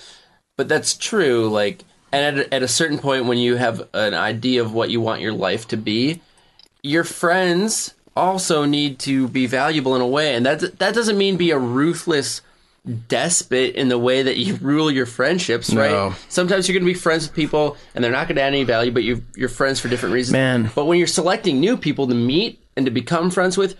[0.57, 1.49] But that's true.
[1.49, 5.01] Like, and at, at a certain point, when you have an idea of what you
[5.01, 6.21] want your life to be,
[6.81, 11.37] your friends also need to be valuable in a way, and that that doesn't mean
[11.37, 12.41] be a ruthless
[13.07, 15.91] despot in the way that you rule your friendships, right?
[15.91, 16.15] No.
[16.29, 18.63] Sometimes you're going to be friends with people and they're not going to add any
[18.63, 20.33] value, but you you're friends for different reasons.
[20.33, 20.71] Man.
[20.73, 23.75] But when you're selecting new people to meet and to become friends with,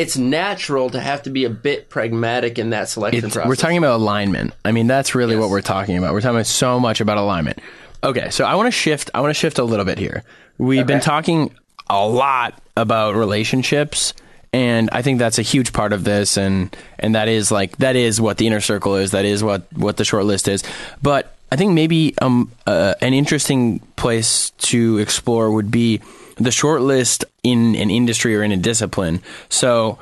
[0.00, 3.48] it's natural to have to be a bit pragmatic in that selection it's, process.
[3.48, 4.54] We're talking about alignment.
[4.64, 5.42] I mean, that's really yes.
[5.42, 6.14] what we're talking about.
[6.14, 7.58] We're talking about so much about alignment.
[8.02, 9.10] Okay, so I want to shift.
[9.12, 10.24] I want to shift a little bit here.
[10.56, 10.86] We've okay.
[10.86, 11.54] been talking
[11.90, 14.14] a lot about relationships
[14.52, 17.94] and I think that's a huge part of this, and and that is like that
[17.94, 19.12] is what the inner circle is.
[19.12, 20.64] That is what what the short list is.
[21.00, 26.00] But I think maybe um uh, an interesting place to explore would be
[26.40, 29.22] the short list in an industry or in a discipline.
[29.48, 29.98] So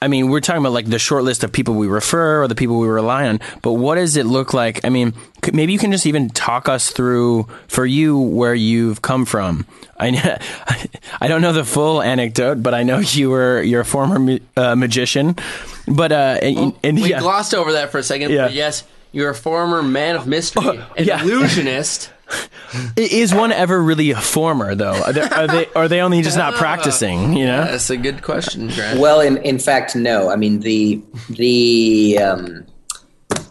[0.00, 2.54] I mean, we're talking about like the short list of people we refer or the
[2.54, 4.84] people we rely on, but what does it look like?
[4.84, 5.14] I mean,
[5.54, 9.66] maybe you can just even talk us through for you where you've come from.
[9.98, 14.38] I I don't know the full anecdote, but I know you were you're a former
[14.54, 15.36] uh, magician.
[15.88, 17.20] But uh, and, well, and, we yeah.
[17.20, 18.32] glossed over that for a second.
[18.32, 18.48] Yeah.
[18.48, 21.24] yes, you're a former man of mystery, oh, an yeah.
[22.72, 23.12] illusionist.
[23.12, 25.02] Is one ever really a former though?
[25.02, 27.34] Are they are they, are they only just not practicing?
[27.34, 28.68] You know, that's a good question.
[28.68, 29.00] Grant.
[29.00, 30.30] Well, in in fact, no.
[30.30, 32.66] I mean the the um,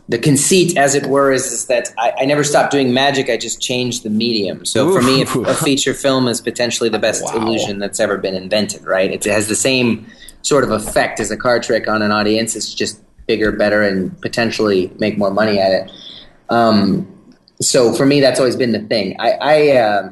[0.07, 3.29] the conceit, as it were, is, is that I, I, never stopped doing magic.
[3.29, 4.63] I just changed the medium.
[4.63, 4.93] So Ooh.
[4.93, 7.37] for me, a, a, feature film is potentially the best wow.
[7.37, 8.85] illusion that's ever been invented.
[8.85, 9.11] Right?
[9.11, 10.05] It has the same
[10.43, 12.55] sort of effect as a card trick on an audience.
[12.55, 15.91] It's just bigger, better, and potentially make more money at it.
[16.49, 17.14] Um,
[17.61, 19.15] so for me, that's always been the thing.
[19.19, 20.09] I, I, uh,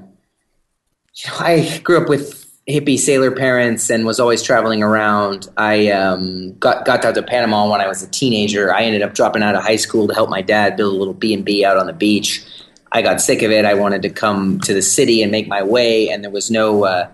[1.14, 5.50] you know, I grew up with hippie sailor parents and was always traveling around.
[5.58, 8.74] I um, got got down to Panama when I was a teenager.
[8.74, 11.14] I ended up dropping out of high school to help my dad build a little
[11.14, 12.44] B and B out on the beach.
[12.92, 13.66] I got sick of it.
[13.66, 16.86] I wanted to come to the city and make my way, and there was no.
[16.86, 17.10] Uh,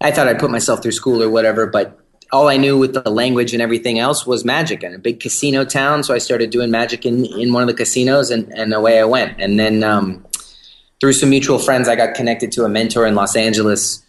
[0.00, 1.98] I thought I'd put myself through school or whatever, but
[2.32, 5.64] all I knew with the language and everything else was magic and a big casino
[5.64, 6.02] town.
[6.04, 9.04] So I started doing magic in, in one of the casinos and, and away I
[9.04, 9.40] went.
[9.40, 10.24] And then um,
[11.00, 14.02] through some mutual friends, I got connected to a mentor in Los Angeles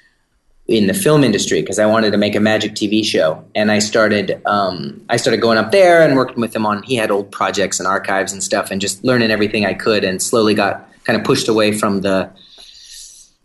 [0.68, 3.44] in the film industry because I wanted to make a magic TV show.
[3.56, 6.96] And I started, um, I started going up there and working with him on, he
[6.96, 10.54] had old projects and archives and stuff and just learning everything I could and slowly
[10.54, 12.30] got kind of pushed away from the,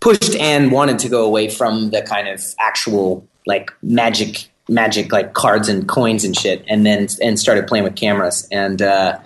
[0.01, 5.35] pushed and wanted to go away from the kind of actual like magic magic like
[5.35, 9.19] cards and coins and shit, and then and started playing with cameras and uh,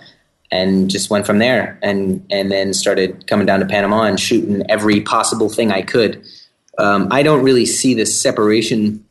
[0.51, 4.63] and just went from there and and then started coming down to Panama and shooting
[4.69, 6.23] every possible thing I could.
[6.77, 9.05] Um, I don't really see this separation.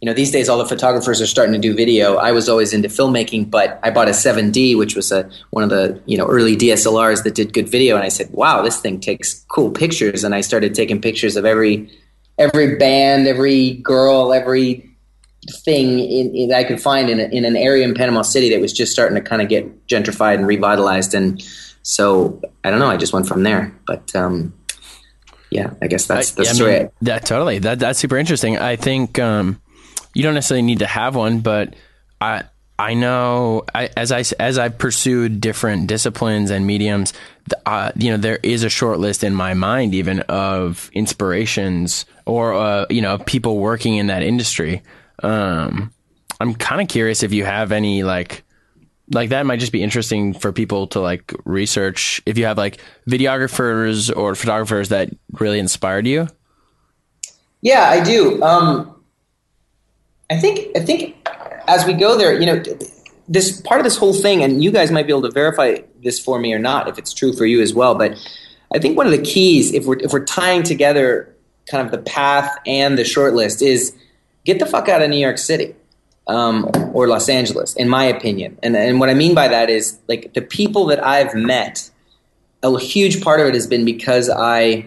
[0.00, 2.16] You know, these days all the photographers are starting to do video.
[2.16, 5.70] I was always into filmmaking, but I bought a 7D, which was a one of
[5.70, 9.00] the you know early DSLRs that did good video, and I said, "Wow, this thing
[9.00, 11.90] takes cool pictures." And I started taking pictures of every
[12.38, 14.95] every band, every girl, every
[15.64, 18.50] thing in, in, that I could find in, a, in an area in Panama City
[18.50, 21.14] that was just starting to kind of get gentrified and revitalized.
[21.14, 21.42] And
[21.82, 22.88] so I don't know.
[22.88, 23.74] I just went from there.
[23.86, 24.54] But um,
[25.50, 26.80] yeah, I guess that's the story.
[26.80, 27.58] mean, that totally.
[27.60, 28.58] That that's super interesting.
[28.58, 29.60] I think um,
[30.14, 31.74] you don't necessarily need to have one, but
[32.20, 32.44] I.
[32.78, 37.14] I know I, as I as I pursued different disciplines and mediums,
[37.64, 42.52] uh, you know, there is a short list in my mind even of inspirations or
[42.52, 44.82] uh, you know people working in that industry
[45.22, 45.92] um,
[46.40, 48.42] I'm kind of curious if you have any like
[49.12, 52.78] like that might just be interesting for people to like research if you have like
[53.08, 56.26] videographers or photographers that really inspired you.
[57.62, 58.42] Yeah, I do.
[58.42, 58.96] Um,
[60.30, 61.16] I think I think
[61.68, 62.62] as we go there, you know,
[63.28, 66.18] this part of this whole thing, and you guys might be able to verify this
[66.18, 67.94] for me or not, if it's true for you as well.
[67.94, 68.18] But
[68.74, 71.34] I think one of the keys, if we're if we're tying together
[71.70, 73.92] kind of the path and the short list, is
[74.46, 75.74] get the fuck out of New York City
[76.26, 78.58] um, or Los Angeles, in my opinion.
[78.62, 81.90] And and what I mean by that is like the people that I've met.
[82.62, 84.86] A huge part of it has been because I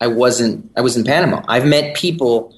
[0.00, 1.42] I wasn't I was in Panama.
[1.46, 2.54] I've met people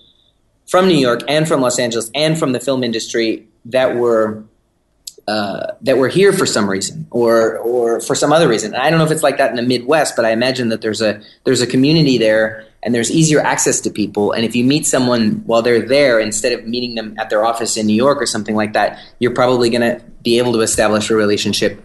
[0.67, 4.45] from New York and from Los Angeles and from the film industry that were
[5.31, 8.75] uh, that were here for some reason or or for some other reason.
[8.75, 10.83] And I don't know if it's like that in the Midwest, but I imagine that
[10.83, 14.33] there's a there's a community there and there's easier access to people.
[14.33, 17.77] And if you meet someone while they're there instead of meeting them at their office
[17.77, 21.11] in New York or something like that, you're probably going to be able to establish
[21.11, 21.81] a relationship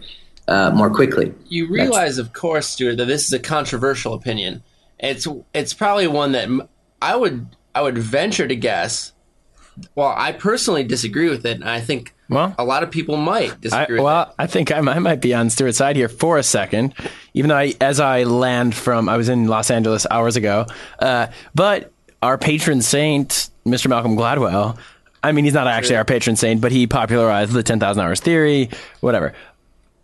[0.48, 1.32] uh, more quickly.
[1.48, 4.64] You realize, That's- of course, Stuart, that this is a controversial opinion.
[4.98, 6.48] It's it's probably one that
[7.00, 9.12] I would I would venture to guess.
[9.94, 13.60] Well, I personally disagree with it, and I think well, a lot of people might
[13.60, 13.98] disagree.
[13.98, 16.94] I, well, I think I, I, might be on Stuart's side here for a second,
[17.34, 20.66] even though I, as I land from, I was in Los Angeles hours ago.
[20.98, 23.88] Uh, but our patron saint, Mr.
[23.88, 24.76] Malcolm Gladwell,
[25.22, 28.70] I mean, he's not actually our patron saint, but he popularized the 10,000 hours theory,
[29.00, 29.32] whatever.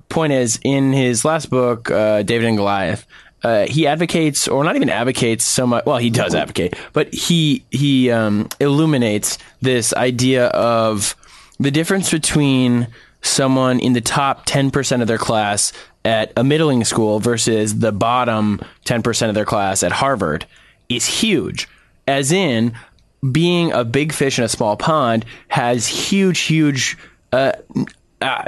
[0.08, 3.06] Point is, in his last book, uh, David and Goliath,
[3.44, 5.84] uh, he advocates, or not even advocates so much.
[5.84, 11.16] Well, he does advocate, but he he um, illuminates this idea of
[11.62, 12.88] the difference between
[13.22, 15.72] someone in the top 10% of their class
[16.04, 20.46] at a middling school versus the bottom 10% of their class at Harvard
[20.88, 21.68] is huge.
[22.06, 22.74] As in,
[23.30, 26.98] being a big fish in a small pond has huge, huge
[27.30, 27.52] uh,
[28.20, 28.44] uh,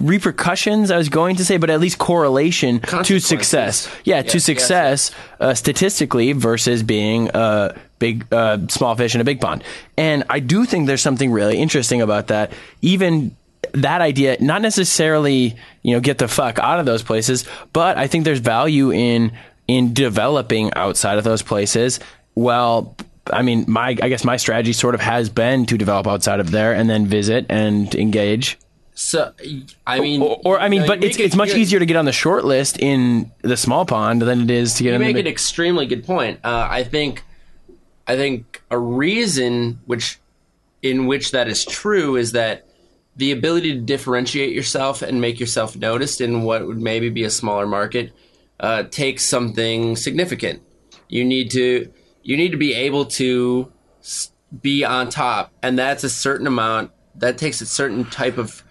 [0.00, 0.90] repercussions.
[0.90, 3.88] I was going to say, but at least correlation to success.
[4.04, 5.10] Yeah, yeah to success.
[5.40, 9.62] Uh, statistically versus being a big uh, small fish in a big pond.
[9.96, 12.52] And I do think there's something really interesting about that.
[12.80, 13.36] Even
[13.74, 18.08] that idea, not necessarily you know get the fuck out of those places, but I
[18.08, 19.32] think there's value in
[19.68, 22.00] in developing outside of those places.
[22.34, 22.96] Well,
[23.32, 26.50] I mean, my I guess my strategy sort of has been to develop outside of
[26.50, 28.58] there and then visit and engage.
[28.94, 29.32] So,
[29.86, 32.12] I mean, or, or I mean, but it's it's much easier to get on the
[32.12, 34.90] short list in the small pond than it is to get.
[34.90, 36.40] You in make the an extremely good point.
[36.44, 37.24] Uh, I think,
[38.12, 40.20] I think a reason which,
[40.82, 42.68] in which that is true is that
[43.16, 47.30] the ability to differentiate yourself and make yourself noticed in what would maybe be a
[47.30, 48.12] smaller market
[48.60, 50.62] uh, takes something significant.
[51.08, 51.90] You need to
[52.22, 53.72] you need to be able to
[54.60, 56.90] be on top, and that's a certain amount.
[57.14, 58.62] That takes a certain type of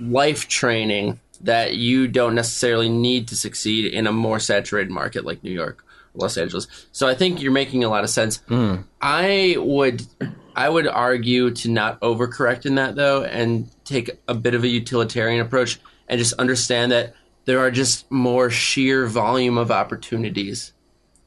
[0.00, 5.44] life training that you don't necessarily need to succeed in a more saturated market like
[5.44, 5.84] New York,
[6.18, 6.66] Los Angeles.
[6.92, 8.38] So I think you're making a lot of sense.
[8.48, 8.84] Mm.
[9.00, 10.06] I would
[10.54, 14.68] I would argue to not overcorrect in that though and take a bit of a
[14.68, 20.72] utilitarian approach and just understand that there are just more sheer volume of opportunities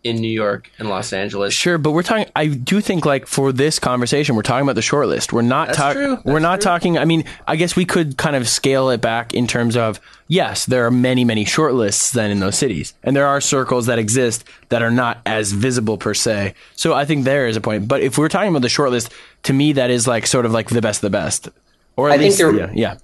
[0.04, 1.54] in New York and Los Angeles.
[1.54, 2.26] Sure, but we're talking.
[2.36, 5.32] I do think like for this conversation, we're talking about the short list.
[5.32, 6.18] We're not talking.
[6.24, 6.64] We're not true.
[6.64, 6.98] talking.
[6.98, 10.66] I mean, I guess we could kind of scale it back in terms of yes,
[10.66, 14.00] there are many many short lists then in those cities, and there are circles that
[14.00, 16.56] exist that are not as visible per se.
[16.76, 17.88] So I think there is a point.
[17.88, 20.52] But if we're talking about the short list, to me that is like sort of
[20.52, 21.50] like the best of the best,
[21.96, 22.98] or at I least yeah, yeah.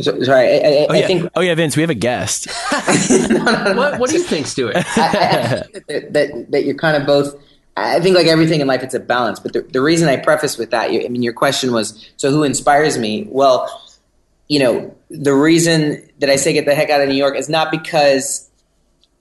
[0.00, 1.04] So, sorry, I, I, oh, yeah.
[1.04, 1.30] I, think.
[1.34, 2.48] Oh yeah, Vince, we have a guest.
[3.08, 4.76] no, no, no, what, what do you think, Stuart?
[4.76, 4.82] I,
[5.88, 7.34] that, that, that you're kind of both.
[7.76, 9.38] I think like everything in life, it's a balance.
[9.38, 12.42] But the, the reason I preface with that, I mean, your question was, so who
[12.42, 13.26] inspires me?
[13.30, 13.68] Well,
[14.48, 17.50] you know, the reason that I say get the heck out of New York is
[17.50, 18.50] not because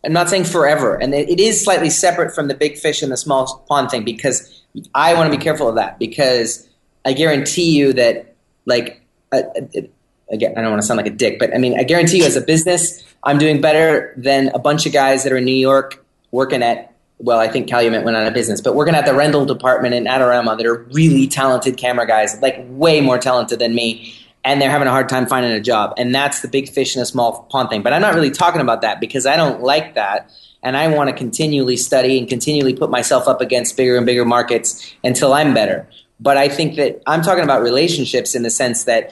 [0.06, 3.12] I'm not saying forever, and it, it is slightly separate from the big fish and
[3.12, 4.64] the small pond thing because
[4.96, 6.66] I want to be careful of that because
[7.04, 9.00] I guarantee you that like.
[9.34, 9.44] A,
[9.76, 9.90] a,
[10.32, 12.26] again, I don't want to sound like a dick, but I mean, I guarantee you,
[12.26, 15.52] as a business, I'm doing better than a bunch of guys that are in New
[15.56, 16.94] York working at.
[17.20, 20.06] Well, I think Calumet went out of business, but working at the rental department in
[20.06, 24.72] Adorama that are really talented camera guys, like way more talented than me, and they're
[24.72, 25.94] having a hard time finding a job.
[25.98, 27.84] And that's the big fish in a small pond thing.
[27.84, 30.32] But I'm not really talking about that because I don't like that.
[30.64, 34.26] And I want to continually study and continually put myself up against bigger and bigger
[34.26, 35.88] markets until I'm better.
[36.20, 39.12] But I think that I'm talking about relationships in the sense that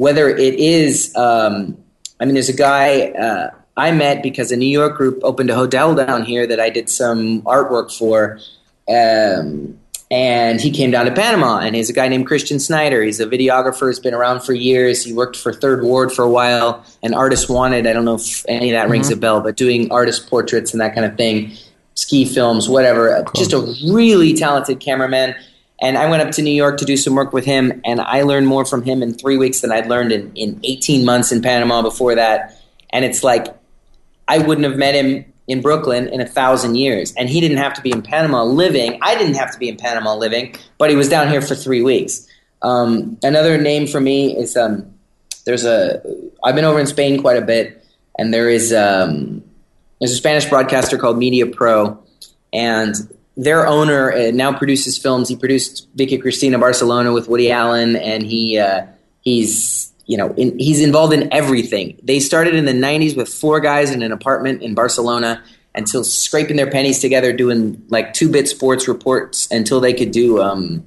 [0.00, 1.76] whether it is, um,
[2.18, 5.54] I mean, there's a guy uh, I met because a New York group opened a
[5.54, 8.40] hotel down here that I did some artwork for.
[8.88, 9.78] Um,
[10.10, 13.02] and he came down to Panama, and he's a guy named Christian Snyder.
[13.02, 15.04] He's a videographer, He's been around for years.
[15.04, 17.86] He worked for Third Ward for a while, and Artist Wanted.
[17.86, 18.92] I don't know if any of that mm-hmm.
[18.92, 21.52] rings a bell, but doing artist portraits and that kind of thing.
[21.94, 23.22] ski films, whatever.
[23.36, 23.60] Just a
[23.92, 25.34] really talented cameraman.
[25.80, 28.22] And I went up to New York to do some work with him, and I
[28.22, 31.40] learned more from him in three weeks than I'd learned in, in 18 months in
[31.40, 32.60] Panama before that.
[32.90, 33.46] And it's like,
[34.28, 37.12] I wouldn't have met him in Brooklyn in a thousand years.
[37.14, 38.98] And he didn't have to be in Panama living.
[39.02, 41.82] I didn't have to be in Panama living, but he was down here for three
[41.82, 42.26] weeks.
[42.62, 44.94] Um, another name for me is um,
[45.46, 46.02] there's a,
[46.44, 47.84] I've been over in Spain quite a bit,
[48.18, 49.42] and there is, um,
[49.98, 52.00] there's a Spanish broadcaster called Media Pro,
[52.52, 52.94] and
[53.36, 55.28] their owner uh, now produces films.
[55.28, 58.86] He produced Vicky Cristina Barcelona with Woody Allen, and he uh,
[59.22, 61.98] he's you know in, he's involved in everything.
[62.02, 65.42] They started in the '90s with four guys in an apartment in Barcelona
[65.74, 70.42] until scraping their pennies together, doing like two bit sports reports until they could do
[70.42, 70.86] um,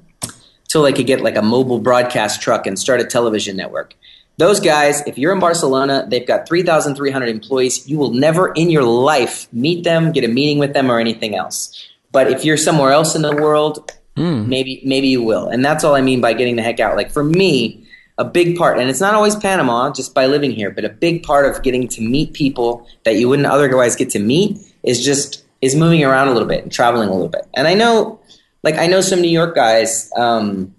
[0.66, 3.96] until they could get like a mobile broadcast truck and start a television network.
[4.38, 7.88] Those guys, if you're in Barcelona, they've got 3,300 employees.
[7.88, 11.36] You will never in your life meet them, get a meeting with them, or anything
[11.36, 11.88] else.
[12.14, 14.48] But if you're somewhere else in the world, Hmm.
[14.48, 15.48] maybe maybe you will.
[15.48, 16.96] And that's all I mean by getting the heck out.
[16.96, 17.84] Like for me,
[18.20, 21.24] a big part, and it's not always Panama just by living here, but a big
[21.24, 25.44] part of getting to meet people that you wouldn't otherwise get to meet is just
[25.64, 27.48] is moving around a little bit and traveling a little bit.
[27.56, 28.20] And I know,
[28.62, 30.12] like I know some New York guys.
[30.16, 30.76] Um,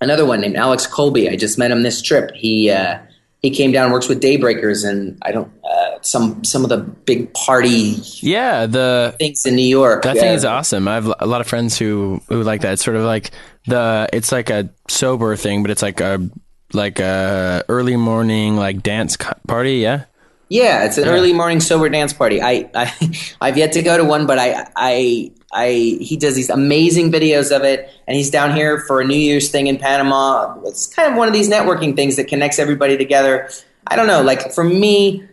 [0.00, 1.28] another one named Alex Colby.
[1.30, 2.32] I just met him this trip.
[2.34, 2.98] He uh,
[3.40, 7.32] he came down, works with Daybreakers, and I don't uh, some some of the big
[7.34, 10.02] party Yeah, the things in New York.
[10.02, 10.86] that thing Uh, is awesome.
[10.88, 12.74] I have a lot of friends who who like that.
[12.74, 13.30] It's sort of like
[13.66, 16.28] the it's like a sober thing, but it's like a
[16.72, 19.16] like a early morning like dance
[19.48, 19.76] party.
[19.76, 20.04] Yeah.
[20.50, 22.42] Yeah, it's an early morning sober dance party.
[22.42, 22.92] I, I
[23.40, 25.68] I've yet to go to one, but I I I
[26.00, 29.50] he does these amazing videos of it, and he's down here for a New Year's
[29.50, 30.54] thing in Panama.
[30.66, 33.48] It's kind of one of these networking things that connects everybody together.
[33.86, 35.24] I don't know, like for me,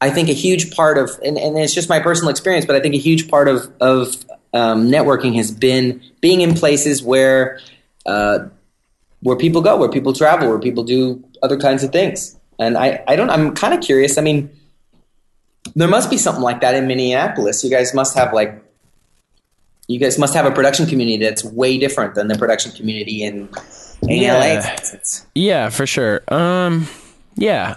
[0.00, 2.80] I think a huge part of, and, and it's just my personal experience, but I
[2.80, 4.16] think a huge part of of
[4.54, 7.60] um, networking has been being in places where
[8.06, 8.40] uh,
[9.20, 12.36] where people go, where people travel, where people do other kinds of things.
[12.58, 14.18] And I, I don't, I'm kind of curious.
[14.18, 14.50] I mean,
[15.74, 17.62] there must be something like that in Minneapolis.
[17.64, 18.62] You guys must have like,
[19.88, 23.48] you guys must have a production community that's way different than the production community in,
[24.02, 24.38] in Yeah.
[24.38, 24.60] LA.
[25.34, 26.22] Yeah, for sure.
[26.28, 26.86] Um,
[27.34, 27.76] yeah.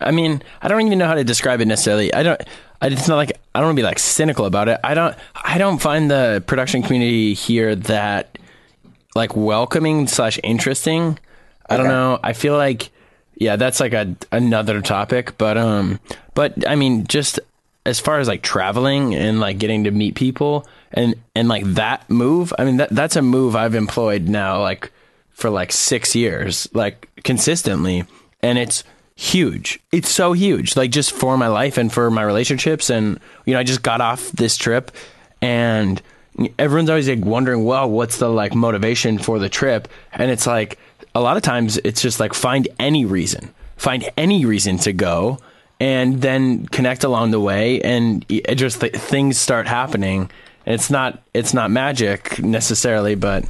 [0.00, 2.12] I mean, I don't even know how to describe it necessarily.
[2.12, 2.40] I don't.
[2.80, 4.80] I, it's not like I don't want to be like cynical about it.
[4.84, 5.16] I don't.
[5.34, 8.38] I don't find the production community here that
[9.14, 11.18] like welcoming slash interesting.
[11.68, 12.20] I don't know.
[12.22, 12.90] I feel like
[13.36, 15.36] yeah, that's like a another topic.
[15.38, 16.00] But um,
[16.34, 17.40] but I mean, just
[17.86, 22.08] as far as like traveling and like getting to meet people and and like that
[22.10, 22.52] move.
[22.58, 24.90] I mean, that that's a move I've employed now like
[25.30, 28.04] for like six years, like consistently,
[28.42, 28.84] and it's
[29.16, 29.80] huge.
[29.90, 32.90] It's so huge, like just for my life and for my relationships.
[32.90, 34.92] And you know, I just got off this trip,
[35.42, 36.00] and
[36.58, 39.88] everyone's always like wondering, well, what's the like motivation for the trip?
[40.12, 40.78] And it's like
[41.14, 45.38] a lot of times it's just like find any reason, find any reason to go.
[45.78, 50.30] And then connect along the way, and it just th- things start happening.
[50.64, 53.44] And it's not it's not magic necessarily, but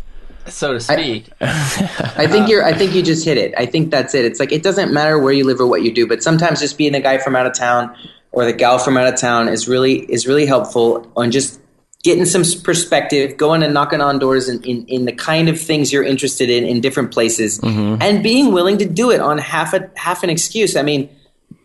[0.48, 1.28] so to speak.
[1.40, 2.64] I think you're.
[2.64, 3.54] I think you just hit it.
[3.56, 4.24] I think that's it.
[4.24, 6.78] It's like it doesn't matter where you live or what you do, but sometimes just
[6.78, 7.94] being the guy from out of town
[8.32, 11.60] or the gal from out of town is really is really helpful on just
[12.02, 15.92] getting some perspective, going and knocking on doors in, in, in the kind of things
[15.92, 18.00] you're interested in in different places, mm-hmm.
[18.00, 20.76] and being willing to do it on half a half an excuse.
[20.76, 21.08] I mean,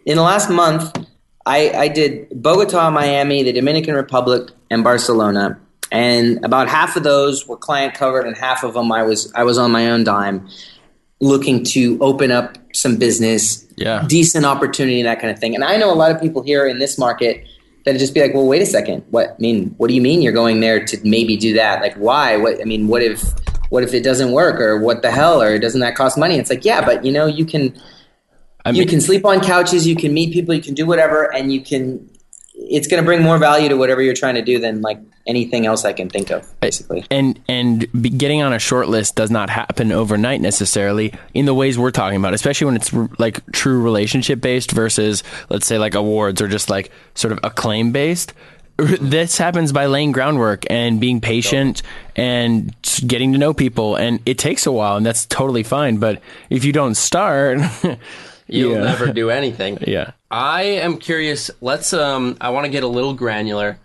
[0.06, 0.98] in the last month,
[1.46, 5.60] I, I did Bogota, Miami, the Dominican Republic, and Barcelona,
[5.92, 9.44] and about half of those were client covered, and half of them I was I
[9.44, 10.48] was on my own dime,
[11.20, 14.06] looking to open up some business, Yeah.
[14.08, 15.56] decent opportunity, and that kind of thing.
[15.56, 17.44] And I know a lot of people here in this market
[17.86, 19.32] that just be like, well, wait a second, what?
[19.32, 21.82] I mean, what do you mean you're going there to maybe do that?
[21.82, 22.38] Like, why?
[22.38, 22.62] What?
[22.62, 23.24] I mean, what if
[23.70, 26.38] what if it doesn't work, or what the hell, or doesn't that cost money?
[26.38, 27.74] It's like, yeah, but you know, you can
[28.66, 31.52] I you can sleep on couches, you can meet people, you can do whatever, and
[31.52, 32.10] you can.
[32.64, 35.66] It's going to bring more value to whatever you're trying to do than like anything
[35.66, 36.48] else I can think of.
[36.60, 41.54] Basically, and and getting on a short list does not happen overnight necessarily in the
[41.54, 45.96] ways we're talking about especially when it's like true relationship based versus let's say like
[45.96, 48.34] awards or just like sort of acclaim based
[48.78, 51.82] this happens by laying groundwork and being patient
[52.16, 56.22] and getting to know people and it takes a while and that's totally fine but
[56.50, 57.60] if you don't start
[58.52, 58.84] You'll yeah.
[58.84, 59.80] never do anything.
[59.88, 61.52] yeah I am curious.
[61.62, 63.80] Let's um I want to get a little granular.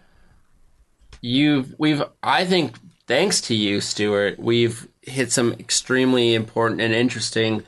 [1.20, 7.62] You've we've I think thanks to you, Stuart, we've hit some extremely important and interesting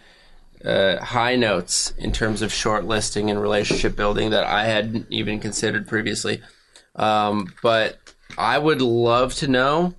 [0.64, 5.86] uh, high notes in terms of shortlisting and relationship building that I hadn't even considered
[5.86, 6.42] previously.
[6.96, 7.98] Um, but
[8.36, 9.94] I would love to know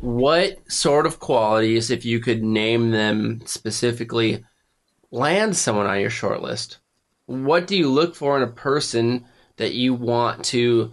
[0.00, 4.44] what sort of qualities, if you could name them specifically,
[5.12, 6.78] land someone on your short list.
[7.26, 10.92] What do you look for in a person that you want to?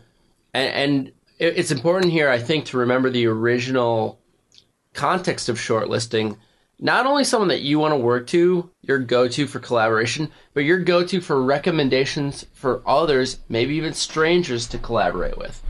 [0.54, 4.20] And, and it's important here, I think, to remember the original
[4.94, 6.38] context of shortlisting.
[6.80, 10.64] Not only someone that you want to work to, your go to for collaboration, but
[10.64, 15.62] your go to for recommendations for others, maybe even strangers to collaborate with.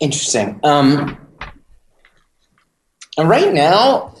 [0.00, 0.58] Interesting.
[0.62, 1.18] Um,
[3.16, 4.14] and right now,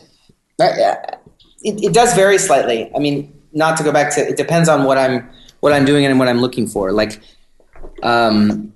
[1.62, 2.90] it, it does vary slightly.
[2.94, 5.28] I mean, not to go back to it depends on what I'm
[5.60, 6.92] what I'm doing and what I'm looking for.
[6.92, 7.20] Like,
[8.02, 8.72] um,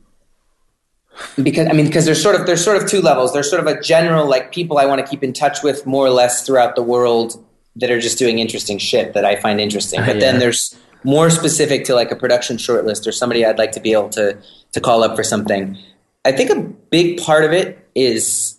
[1.42, 3.32] because I mean, because there's sort of there's sort of two levels.
[3.32, 6.06] There's sort of a general like people I want to keep in touch with more
[6.06, 7.42] or less throughout the world
[7.76, 10.00] that are just doing interesting shit that I find interesting.
[10.00, 10.20] But yeah.
[10.20, 13.92] then there's more specific to like a production shortlist or somebody I'd like to be
[13.92, 14.38] able to
[14.72, 15.78] to call up for something.
[16.24, 16.60] I think a
[16.90, 18.58] big part of it is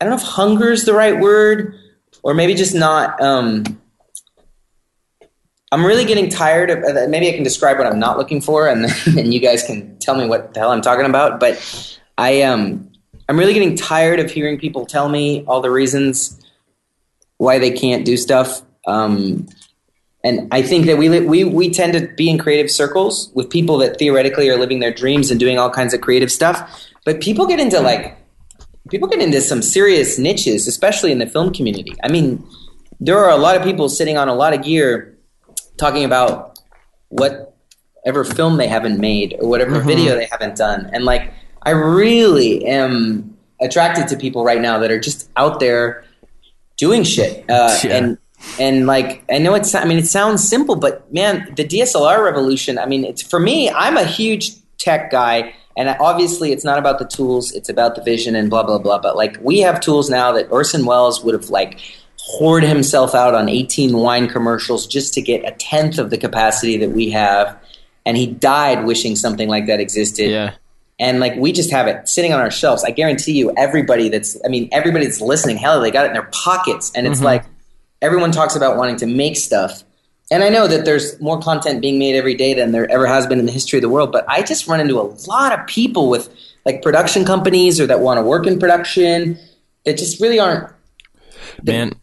[0.00, 1.74] I don't know if hunger is the right word
[2.28, 3.18] or maybe just not.
[3.22, 3.64] Um,
[5.72, 7.08] I'm really getting tired of.
[7.08, 10.14] Maybe I can describe what I'm not looking for, and and you guys can tell
[10.14, 11.40] me what the hell I'm talking about.
[11.40, 11.56] But
[12.18, 12.92] I um
[13.30, 16.38] I'm really getting tired of hearing people tell me all the reasons
[17.38, 18.60] why they can't do stuff.
[18.86, 19.46] Um,
[20.22, 23.78] and I think that we we we tend to be in creative circles with people
[23.78, 26.84] that theoretically are living their dreams and doing all kinds of creative stuff.
[27.06, 28.18] But people get into like
[28.90, 31.94] people get into some serious niches, especially in the film community.
[32.02, 32.44] I mean,
[33.00, 35.16] there are a lot of people sitting on a lot of gear
[35.78, 36.58] talking about
[37.08, 39.86] whatever film they haven't made or whatever mm-hmm.
[39.86, 40.90] video they haven't done.
[40.92, 41.32] And like,
[41.62, 46.04] I really am attracted to people right now that are just out there
[46.76, 47.44] doing shit.
[47.50, 47.96] Uh, yeah.
[47.96, 48.18] And
[48.58, 52.78] and like I know it's I mean it sounds simple, but man, the DSLR revolution.
[52.78, 53.70] I mean, it's for me.
[53.70, 55.54] I'm a huge tech guy.
[55.78, 58.98] And obviously, it's not about the tools; it's about the vision and blah blah blah.
[58.98, 61.80] But like, we have tools now that Orson Welles would have like
[62.36, 66.76] poured himself out on 18 wine commercials just to get a tenth of the capacity
[66.78, 67.56] that we have.
[68.04, 70.30] And he died wishing something like that existed.
[70.30, 70.54] Yeah.
[70.98, 72.84] And like we just have it sitting on our shelves.
[72.84, 76.14] I guarantee you, everybody that's, I mean, everybody that's listening, hell, they got it in
[76.14, 76.90] their pockets.
[76.94, 77.26] And it's mm-hmm.
[77.26, 77.44] like
[78.02, 79.84] everyone talks about wanting to make stuff.
[80.30, 83.26] And I know that there's more content being made every day than there ever has
[83.26, 84.12] been in the history of the world.
[84.12, 86.28] But I just run into a lot of people with
[86.66, 89.38] like production companies or that want to work in production
[89.84, 90.70] that just really aren't.
[91.62, 91.94] Man,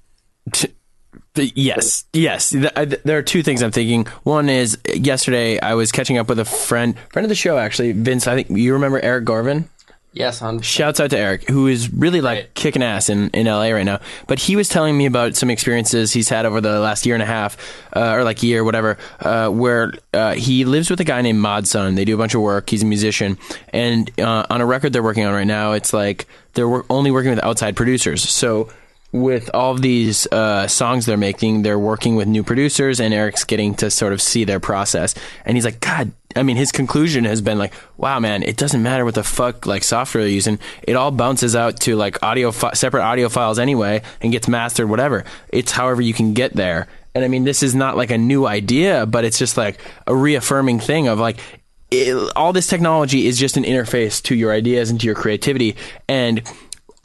[1.35, 2.51] Yes, yes.
[2.51, 4.05] There are two things I'm thinking.
[4.23, 7.91] One is yesterday I was catching up with a friend, friend of the show actually,
[7.91, 8.27] Vince.
[8.27, 9.69] I think you remember Eric Garvin.
[10.15, 12.53] Yes, on shouts out to Eric, who is really like right.
[12.53, 13.99] kicking ass in, in LA right now.
[14.27, 17.21] But he was telling me about some experiences he's had over the last year and
[17.21, 17.57] a half,
[17.93, 21.67] uh, or like year, whatever, uh, where uh, he lives with a guy named Mod
[21.67, 21.95] Sun.
[21.95, 22.69] They do a bunch of work.
[22.69, 23.37] He's a musician,
[23.73, 27.31] and uh, on a record they're working on right now, it's like they're only working
[27.31, 28.23] with outside producers.
[28.23, 28.69] So
[29.15, 33.73] with all these uh, songs they're making, they're working with new producers, and Eric's getting
[33.75, 35.15] to sort of see their process.
[35.45, 38.83] And he's like, God, I mean, his conclusion has been like, wow, man, it doesn't
[38.83, 40.59] matter what the fuck like software they're using.
[40.83, 44.89] It all bounces out to like audio, fi- separate audio files anyway, and gets mastered,
[44.89, 45.23] whatever.
[45.47, 46.87] It's however you can get there.
[47.13, 50.13] And I mean, this is not like a new idea, but it's just like a
[50.13, 51.37] reaffirming thing of like,
[51.89, 55.77] it, all this technology is just an interface to your ideas and to your creativity.
[56.09, 56.41] And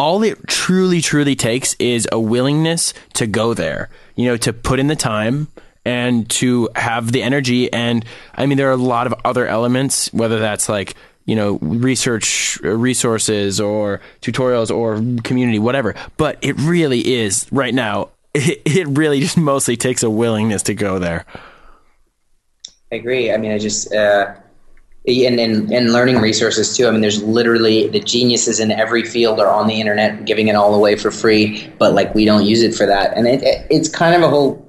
[0.01, 4.81] all it truly, truly takes is a willingness to go there, you know, to put
[4.81, 5.47] in the time
[5.85, 7.71] and to have the energy.
[7.71, 8.03] And
[8.35, 10.95] I mean, there are a lot of other elements, whether that's like,
[11.27, 15.95] you know, research resources or tutorials or community, whatever.
[16.17, 20.75] But it really is right now, it, it really just mostly takes a willingness to
[20.75, 21.27] go there.
[22.91, 23.31] I agree.
[23.31, 24.33] I mean, I just, uh,
[25.07, 26.87] and, and, and learning resources too.
[26.87, 30.55] I mean, there's literally the geniuses in every field are on the internet giving it
[30.55, 33.17] all away for free, but like we don't use it for that.
[33.17, 34.67] And it, it, it's kind of a whole,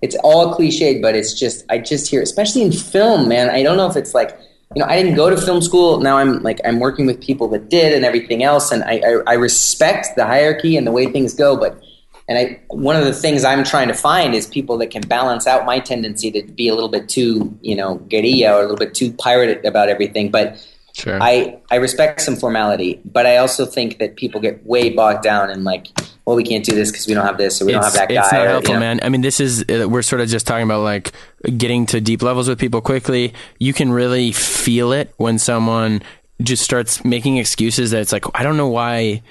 [0.00, 3.50] it's all cliched, but it's just, I just hear, especially in film, man.
[3.50, 4.38] I don't know if it's like,
[4.74, 6.00] you know, I didn't go to film school.
[6.00, 8.72] Now I'm like, I'm working with people that did and everything else.
[8.72, 11.80] And I, I, I respect the hierarchy and the way things go, but
[12.26, 15.46] and I, one of the things I'm trying to find is people that can balance
[15.46, 18.76] out my tendency to be a little bit too, you know, guerrilla or a little
[18.76, 20.30] bit too pirate about everything.
[20.30, 21.22] But sure.
[21.22, 25.50] I, I respect some formality, but I also think that people get way bogged down
[25.50, 25.88] in like,
[26.24, 28.08] well, we can't do this because we don't have this or we it's, don't have
[28.08, 28.22] that guy.
[28.22, 28.86] It's not or, helpful, you know.
[28.86, 29.00] man.
[29.02, 31.12] I mean, this is uh, we're sort of just talking about like
[31.58, 33.34] getting to deep levels with people quickly.
[33.58, 36.02] You can really feel it when someone
[36.42, 39.22] just starts making excuses that it's like I don't know why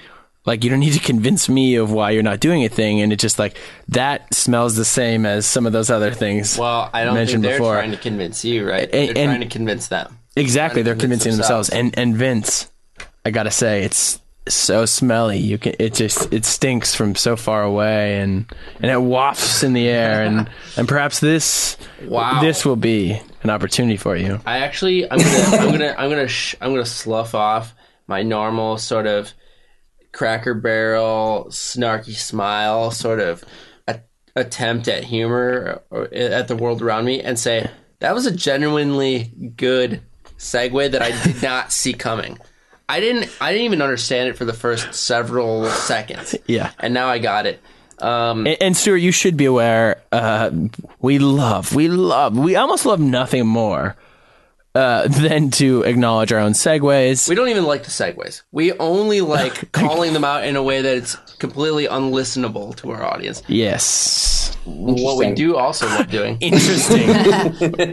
[0.46, 3.12] like you don't need to convince me of why you're not doing a thing, and
[3.12, 3.56] it just like
[3.88, 6.58] that smells the same as some of those other things.
[6.58, 7.74] Well, I don't mentioned think they're before.
[7.74, 8.82] trying to convince you, right?
[8.82, 10.18] And, they're and, trying to convince them.
[10.36, 11.68] Exactly, they're convince convincing themselves.
[11.70, 11.96] themselves.
[11.96, 12.70] And and Vince,
[13.24, 15.38] I gotta say, it's so smelly.
[15.38, 18.44] You can it just it stinks from so far away, and
[18.82, 21.76] and it wafts in the air, and and perhaps this
[22.06, 22.40] Wow.
[22.42, 24.40] this will be an opportunity for you.
[24.44, 27.74] I actually, I'm gonna, I'm gonna, I'm gonna, sh- I'm gonna slough off
[28.06, 29.32] my normal sort of
[30.14, 33.44] Cracker Barrel snarky smile, sort of
[33.86, 34.00] a-
[34.36, 39.32] attempt at humor or, at the world around me, and say that was a genuinely
[39.56, 40.00] good
[40.38, 42.38] segue that I did not see coming.
[42.88, 46.34] I didn't, I didn't even understand it for the first several seconds.
[46.46, 46.70] Yeah.
[46.78, 47.60] and now I got it.
[47.98, 50.02] Um, And, and Stuart, you should be aware.
[50.12, 50.50] Uh,
[51.00, 53.96] we love, we love, we almost love nothing more
[54.74, 57.28] uh, than to acknowledge our own segues.
[57.28, 58.42] We don't even like the segues.
[58.52, 63.04] We only like calling them out in a way that it's completely unlistenable to our
[63.04, 63.42] audience.
[63.48, 66.38] yes, What we do also love doing.
[66.40, 67.06] interesting.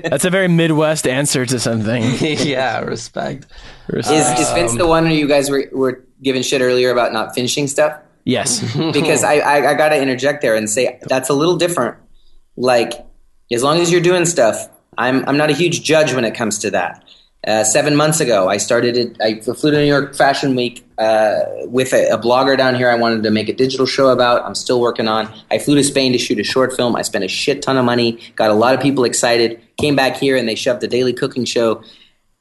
[0.03, 2.03] That's a very Midwest answer to something.
[2.19, 3.45] yeah, respect.
[3.93, 7.35] Is, is Vince the one who you guys were, were giving shit earlier about not
[7.35, 7.99] finishing stuff?
[8.23, 8.61] Yes.
[8.93, 11.97] Because I, I, I got to interject there and say that's a little different.
[12.55, 12.93] Like,
[13.51, 16.59] as long as you're doing stuff, I'm, I'm not a huge judge when it comes
[16.59, 17.03] to that.
[17.47, 19.17] Uh, seven months ago, I started it.
[19.19, 22.87] I flew to New York Fashion Week uh, with a, a blogger down here.
[22.87, 24.45] I wanted to make a digital show about.
[24.45, 25.27] I'm still working on.
[25.49, 26.95] I flew to Spain to shoot a short film.
[26.95, 28.19] I spent a shit ton of money.
[28.35, 29.59] Got a lot of people excited.
[29.77, 31.81] Came back here and they shoved a daily cooking show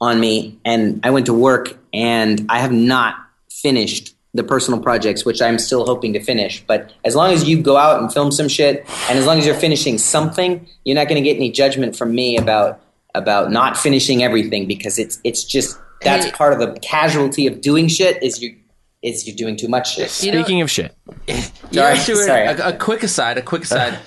[0.02, 1.78] on me, and I went to work.
[1.94, 3.16] And I have not
[3.50, 6.62] finished the personal projects, which I'm still hoping to finish.
[6.66, 9.46] But as long as you go out and film some shit, and as long as
[9.46, 12.80] you're finishing something, you're not going to get any judgment from me about
[13.14, 16.30] about not finishing everything because it's it's just that's Hey.
[16.32, 18.54] part of the casualty of doing shit is you
[19.02, 20.22] is you're doing too much shit.
[20.22, 20.94] You know- Speaking of shit,
[21.72, 22.46] Sorry, uh, sorry.
[22.46, 23.98] A, a quick aside, a quick aside,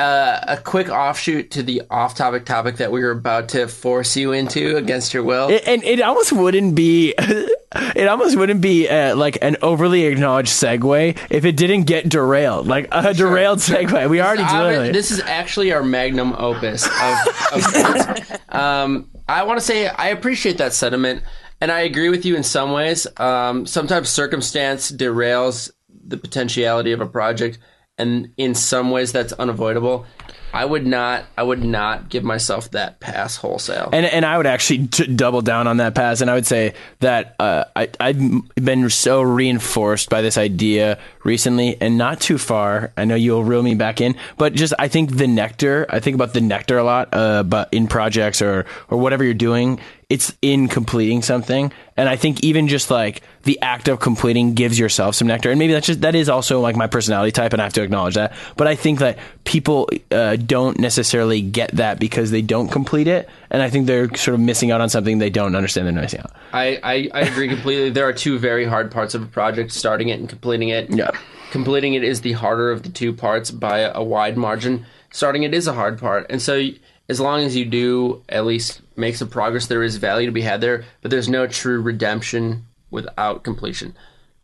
[0.00, 4.32] uh, a quick offshoot to the off-topic topic that we were about to force you
[4.32, 5.50] into against your will.
[5.50, 7.14] it, and it almost wouldn't be.
[7.72, 12.66] It almost wouldn't be uh, like an overly acknowledged segue if it didn't get derailed,
[12.66, 14.10] like a derailed segue.
[14.10, 14.42] We already
[14.88, 14.92] it.
[14.92, 17.18] this is actually our magnum opus of,
[17.52, 21.22] of um, I want to say I appreciate that sentiment,
[21.60, 23.06] and I agree with you in some ways.
[23.18, 25.70] Um, sometimes circumstance derails
[26.04, 27.60] the potentiality of a project,
[28.00, 30.06] and in some ways that's unavoidable.
[30.52, 31.24] I would not.
[31.38, 33.90] I would not give myself that pass wholesale.
[33.92, 36.74] And and I would actually t- double down on that pass, and I would say
[37.00, 38.18] that uh, I I've
[38.56, 42.92] been so reinforced by this idea recently, and not too far.
[42.96, 45.86] I know you'll reel me back in, but just I think the nectar.
[45.88, 49.34] I think about the nectar a lot, uh, but in projects or or whatever you're
[49.34, 49.78] doing,
[50.10, 54.76] it's in completing something, and I think even just like the act of completing gives
[54.76, 57.62] yourself some nectar, and maybe that's just that is also like my personality type, and
[57.62, 58.32] I have to acknowledge that.
[58.56, 63.28] But I think that people uh, don't necessarily get that because they don't complete it,
[63.50, 66.20] and I think they're sort of missing out on something they don't understand they're missing
[66.20, 66.32] out.
[66.52, 67.90] I, I, I agree completely.
[67.90, 70.90] There are two very hard parts of a project: starting it and completing it.
[70.90, 71.12] Yeah.
[71.52, 74.84] completing it is the harder of the two parts by a, a wide margin.
[75.12, 76.68] Starting it is a hard part, and so
[77.10, 80.42] as long as you do at least make some progress, there is value to be
[80.42, 80.84] had there.
[81.02, 83.96] But there's no true redemption without completion.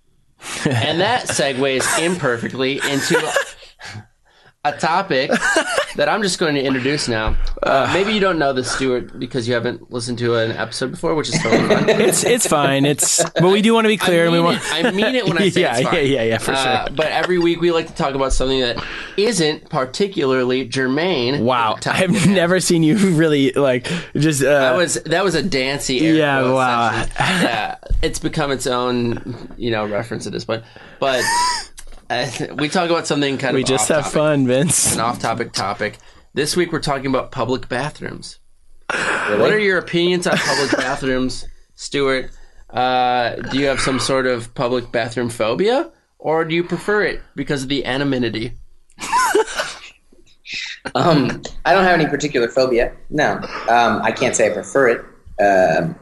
[0.69, 3.33] and that segues imperfectly into
[4.65, 5.31] a topic
[5.97, 7.37] that I'm just going to introduce now.
[7.63, 11.15] Uh, maybe you don't know this, Stuart, because you haven't listened to an episode before,
[11.15, 11.89] which is totally fine.
[12.01, 12.85] It's it's fine.
[12.85, 14.59] It's but we do want to be clear, I and we mean, want.
[14.59, 15.95] it, I mean it when I say yeah, it's fine.
[15.97, 16.95] yeah, yeah, yeah, for Uh, sure.
[16.97, 18.83] but every week we like to talk about something that
[19.17, 21.45] isn't particularly germane.
[21.45, 24.43] Wow, to the topic at I've never seen you really like just.
[24.43, 26.07] Uh, That was that was a dancy.
[26.07, 27.07] Air Yeah, wow.
[27.19, 30.63] yeah, it's become its own, you know, reference at this point.
[31.01, 31.23] But
[32.11, 34.95] uh, we talk about something kind we of just have off-topic, fun, Vince.
[34.95, 35.99] An off-topic topic.
[36.35, 38.39] This week we're talking about public bathrooms.
[38.91, 42.31] What are your opinions on public bathrooms, Stuart?
[42.71, 47.21] Uh, do you have some sort of public bathroom phobia, or do you prefer it
[47.35, 48.53] because of the anonymity?
[50.95, 52.93] Um, I don't have any particular phobia.
[53.11, 53.35] No,
[53.69, 55.05] um, I can't say I prefer it.
[55.43, 55.97] Um,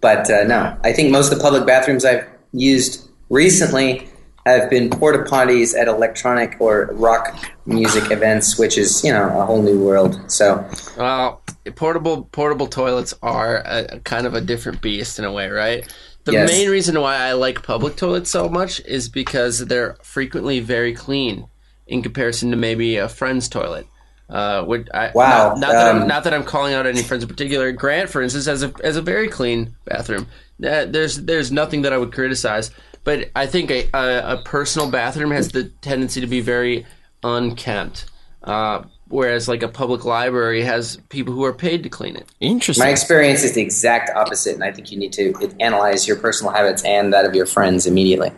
[0.00, 4.08] but uh, no, I think most of the public bathrooms I've used recently
[4.50, 7.36] have been porta potties at electronic or rock
[7.66, 10.18] music events, which is you know a whole new world.
[10.30, 11.42] So Well,
[11.76, 15.86] portable portable toilets are a, a kind of a different beast in a way, right?
[16.24, 16.46] The Yes.
[16.50, 21.46] main reason why I like public toilets so much is because they're frequently very clean
[21.86, 23.86] in comparison to maybe a friend's toilet.
[24.28, 27.02] Uh, would I, Wow, Not, not that I'm um, not that I'm calling out any
[27.02, 27.72] friends in particular.
[27.72, 30.26] Grant, for instance, has a has a very clean bathroom.
[30.62, 32.70] Uh, there's there's nothing that I would criticize,
[33.04, 36.86] but I think a, a, a personal bathroom has the tendency to be very
[37.22, 38.06] unkempt.
[38.42, 42.28] Uh, whereas like a public library has people who are paid to clean it.
[42.40, 42.84] Interesting.
[42.84, 46.52] My experience is the exact opposite, and I think you need to analyze your personal
[46.52, 48.32] habits and that of your friends immediately.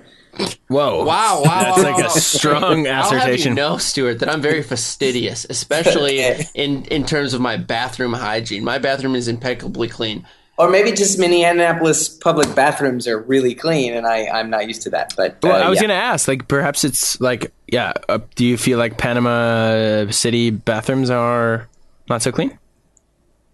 [0.69, 1.05] Whoa.
[1.05, 2.07] Wow, wow, That's wow, like wow.
[2.07, 3.55] a strong I'll have you assertion.
[3.55, 6.21] know, Stuart, that I'm very fastidious, especially
[6.55, 8.65] in in terms of my bathroom hygiene.
[8.65, 10.27] My bathroom is impeccably clean.
[10.61, 14.91] Or maybe just Minneapolis public bathrooms are really clean, and I, I'm not used to
[14.91, 15.15] that.
[15.17, 15.83] But uh, Well, I was yeah.
[15.89, 17.95] gonna ask, like, perhaps it's like, yeah.
[18.11, 21.67] Uh, do you feel like Panama City bathrooms are
[22.11, 22.59] not so clean?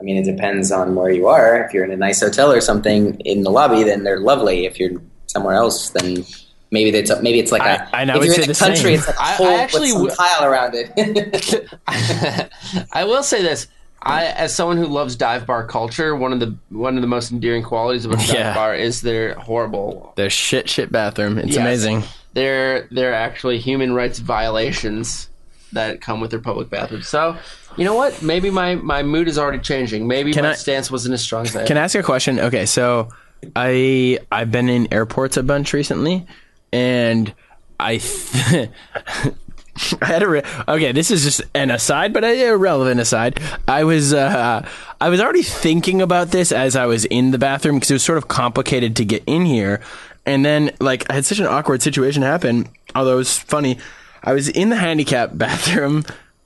[0.00, 1.62] I mean, it depends on where you are.
[1.64, 4.66] If you're in a nice hotel or something in the lobby, then they're lovely.
[4.66, 6.24] If you're somewhere else, then
[6.72, 7.82] maybe it's maybe it's like a.
[7.96, 8.94] I- I- I if you're in the the country, same.
[8.98, 11.70] it's like a I- I hole actually with some w- tile around it.
[12.92, 13.68] I will say this.
[14.06, 17.30] I, as someone who loves dive bar culture, one of the one of the most
[17.32, 18.54] endearing qualities of a dive Yeah.
[18.54, 20.12] bar is their horrible.
[20.16, 21.38] Their shit, shit bathroom.
[21.38, 21.56] It's Yes.
[21.58, 22.02] amazing.
[22.34, 25.28] They're they're actually human rights violations
[25.72, 27.08] that come with their public bathrooms.
[27.08, 27.36] So,
[27.76, 28.22] you know what?
[28.22, 30.06] Maybe my, my mood is already changing.
[30.06, 31.64] Maybe Can my I- stance wasn't as strong as I.
[31.66, 32.38] Can I ask you a question?
[32.38, 33.08] Okay, so
[33.54, 36.26] I I've been in airports a bunch recently,
[36.72, 37.34] and
[37.80, 38.70] I th-
[40.02, 40.92] I had a re- okay.
[40.92, 43.40] This is just an aside, but a irrelevant aside.
[43.68, 44.66] I was uh,
[45.00, 48.02] I was already thinking about this as I was in the bathroom because it was
[48.04, 49.80] sort of complicated to get in here,
[50.24, 52.68] and then like I had such an awkward situation happen.
[52.94, 53.78] Although it was funny,
[54.22, 56.04] I was in the handicap bathroom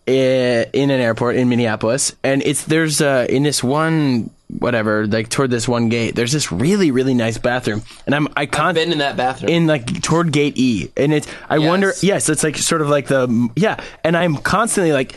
[0.09, 5.29] i- in an airport in Minneapolis, and it's there's uh, in this one whatever like
[5.29, 6.15] toward this one gate.
[6.17, 9.51] There's this really really nice bathroom, and I'm I I've can't been in that bathroom.
[9.51, 11.69] in like toward gate E, and it's I Yes.
[11.69, 15.15] wonder yes it's like sort of like the yeah, and I'm constantly like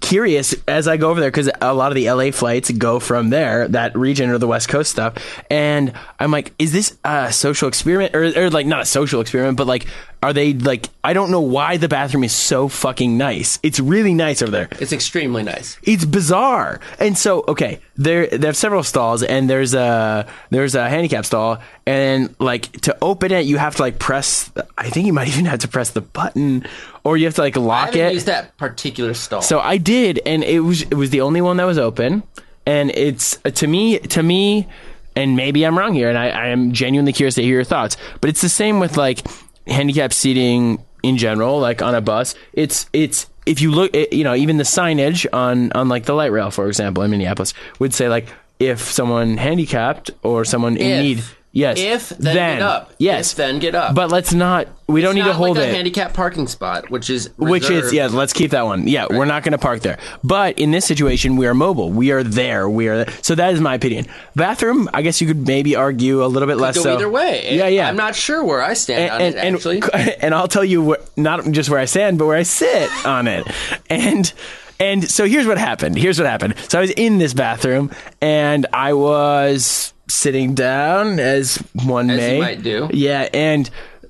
[0.00, 3.28] curious as I go over there because a lot of the LA flights go from
[3.30, 5.14] there, that region or the West Coast stuff.
[5.50, 9.58] And I'm like, is this a social experiment or, or like not a social experiment,
[9.58, 9.86] but like,
[10.22, 13.58] are they like, I don't know why the bathroom is so fucking nice.
[13.64, 14.68] It's really nice over there.
[14.78, 15.76] it's extremely nice.
[15.82, 16.78] It's bizarre.
[17.00, 21.58] And so, okay, there they have several stalls, and there's a there's a handicap stall,
[21.86, 24.50] and like to open it, you have to like press.
[24.78, 26.66] I think you might even have to press the button,
[27.02, 28.26] or you have to like I lock haven't it.
[28.26, 29.42] that particular stall.
[29.42, 32.22] So I did, and it was it was the only one that was open,
[32.64, 34.68] and it's uh, to me to me,
[35.16, 37.96] and maybe I'm wrong here, and I, I am genuinely curious to hear your thoughts.
[38.20, 39.26] But it's the same with like
[39.66, 42.34] handicap seating in general, like on a bus.
[42.52, 46.14] It's it's if you look, it, you know, even the signage on on like the
[46.14, 50.86] light rail, for example, in Minneapolis, would say like if someone handicapped or someone in
[50.88, 51.02] If.
[51.02, 51.24] need.
[51.52, 51.78] Yes.
[51.78, 52.92] If, then get up.
[52.98, 53.32] Yes.
[53.32, 53.94] If, then get up.
[53.94, 54.68] But let's not.
[54.88, 57.70] We don't need It's to hold like a it handicap parking spot, which is which
[57.70, 60.70] is yeah let's keep that one yeah we're not going to park there but in
[60.70, 64.06] this situation we are mobile we are there we are so that is my opinion
[64.36, 67.56] bathroom i guess you could maybe argue a little bit less go so either way.
[67.56, 69.82] yeah yeah I'm not sure where I stand on and, it and, actually.
[70.20, 73.28] and I'll tell you what, not just where I stand, but where I sit on
[73.28, 73.46] it.
[73.90, 74.32] And
[74.80, 75.96] and so here's what happened.
[75.96, 76.54] Here's what happened.
[76.68, 77.90] So I was in this bathroom
[78.20, 82.38] and I was sitting down as one As may.
[82.40, 82.88] might do.
[82.92, 83.68] Yeah, and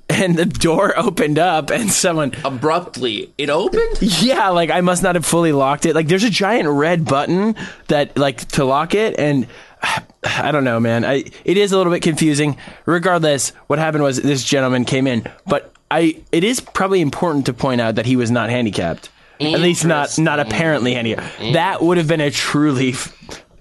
[0.09, 4.01] and the door opened up and someone Abruptly, it opened.
[4.01, 5.95] yeah, like I must not have fully locked it.
[5.95, 7.55] Like there's a giant red button
[7.87, 9.47] that like to lock it and
[10.23, 11.03] I don't know, man.
[11.05, 12.57] I it is a little bit confusing.
[12.85, 17.53] Regardless, what happened was this gentleman came in, but I it is probably important to
[17.53, 19.09] point out that he was not handicapped.
[19.39, 21.53] At least not not apparently handicapped.
[21.53, 22.93] That would have been a truly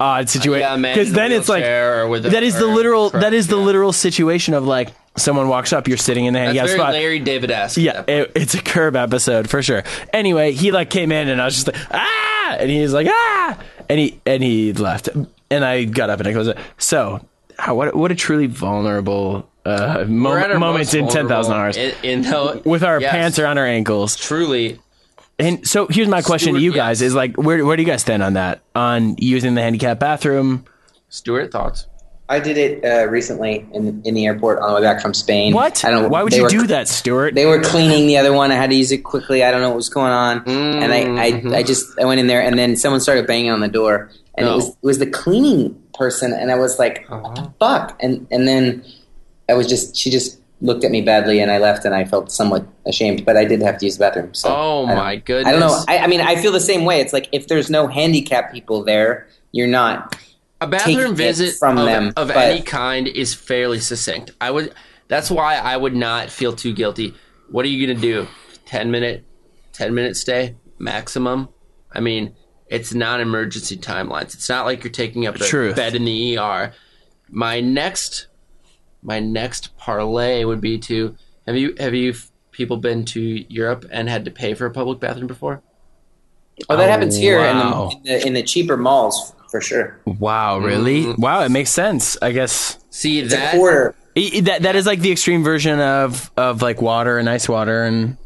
[0.03, 3.35] odd situation Yeah, in a then it's like a- that is the literal that correct,
[3.35, 3.63] is the yeah.
[3.65, 6.93] literal situation of like someone walks up, you're sitting in the That's handicapped very spot.
[6.95, 7.77] Larry David esque.
[7.79, 9.85] Yeah, it, it's a curb episode for sure.
[10.13, 13.07] Anyway, he like came in and I was just like ah, and he was like
[13.11, 15.09] ah, and he and he left,
[15.51, 16.59] and I got up and I closed it.
[16.79, 17.21] So,
[17.59, 21.95] how, what what a truly vulnerable uh, We're mo- moments in ten thousand hours In,
[22.03, 24.17] in the, with our yes, pants around our ankles.
[24.17, 24.81] Truly,
[25.43, 27.09] And so here's my question to you guys: yes.
[27.09, 28.63] Is like where where do you guys stand on that?
[28.77, 30.65] On using the handicap bathroom?
[31.09, 31.87] Stuart thoughts.
[32.29, 35.53] I did it uh, recently in in the airport on the way back from Spain.
[35.53, 35.85] What?
[35.85, 36.09] I don't.
[36.11, 37.35] Why would you were- do that, Stuart?
[37.35, 38.53] They were cleaning the other one.
[38.53, 39.43] I had to use it quickly.
[39.43, 41.53] I don't know what was going on, and I, Mm-hmm.
[41.53, 44.11] I, I just I went in there, and then someone started banging on the door,
[44.37, 44.53] and No.
[44.53, 47.21] it was it was the cleaning person, and I was like, Uh-huh.
[47.21, 47.99] what the fuck?
[48.01, 48.85] And and then
[49.51, 52.33] I was just she just looked at me badly, and I left, and I felt
[52.33, 54.33] somewhat ashamed, but I did have to use the bathroom.
[54.33, 55.47] So Oh I my goodness!
[55.49, 55.85] I don't know.
[55.89, 57.01] I, I mean, I feel the same way.
[57.01, 60.17] It's like if there's no handicap people there, you're not.
[60.61, 64.31] a bathroom visit from of, them, of but- any kind is fairly succinct.
[64.41, 64.73] I would.
[65.09, 67.15] That's why I would not feel too guilty.
[67.51, 68.27] What are you gonna do?
[68.65, 69.25] Ten minute,
[69.73, 71.49] ten minute stay maximum.
[71.93, 72.35] I mean,
[72.69, 74.33] it's non-emergency timelines.
[74.35, 75.77] It's not like you're taking up a Truth.
[75.77, 76.73] bed in the ER.
[77.29, 78.29] My next,
[79.03, 82.15] my next parlay would be to have you have you
[82.53, 83.21] people been to
[83.53, 85.63] Europe and had to pay for a public bathroom before?
[86.69, 89.99] Oh, that happens here in, the, in the in the cheaper malls for sure.
[90.05, 91.05] Wow, really?
[91.05, 91.21] Mm-hmm.
[91.21, 92.17] Wow, it makes sense.
[92.23, 93.95] I guess See It's that quarter.
[94.17, 97.49] I- I- that that is like the extreme version of of like water and ice
[97.49, 98.19] water and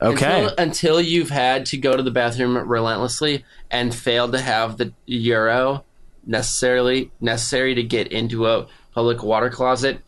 [0.00, 0.42] okay.
[0.42, 4.92] Until, until you've had to go to the bathroom relentlessly and failed to have the
[5.06, 5.84] euro
[6.26, 10.00] necessarily necessary to get into a public water closet,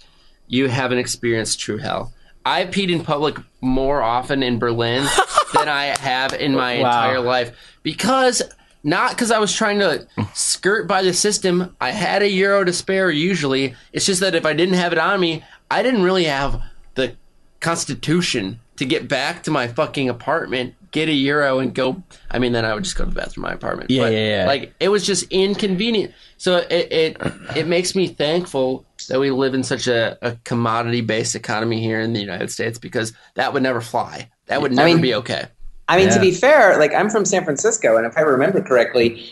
[0.46, 2.12] you haven't experienced true hell.
[2.46, 5.04] I peed in public more often in Berlin
[5.54, 6.86] than I have in my Wow.
[6.88, 8.42] entire life because
[8.82, 11.74] not because I was trying to skirt by the system.
[11.80, 13.74] I had a euro to spare usually.
[13.94, 16.60] It's just that if I didn't have it on me, I didn't really have
[16.94, 17.16] the
[17.60, 22.02] constitution to get back to my fucking apartment, get a euro, and go.
[22.30, 23.90] I mean, then I would just go to the bathroom in my apartment.
[23.90, 24.46] Yeah, yeah, yeah.
[24.46, 26.12] Like it was just inconvenient.
[26.36, 27.16] So it it
[27.56, 32.00] it makes me thankful that we live in such a, a commodity based economy here
[32.00, 34.30] in the United States because that would never fly.
[34.46, 35.46] That would never mean- be okay.
[35.88, 36.14] I mean, Yeah.
[36.14, 39.22] to be fair, like I'm from San Francisco, and if I remember correctly,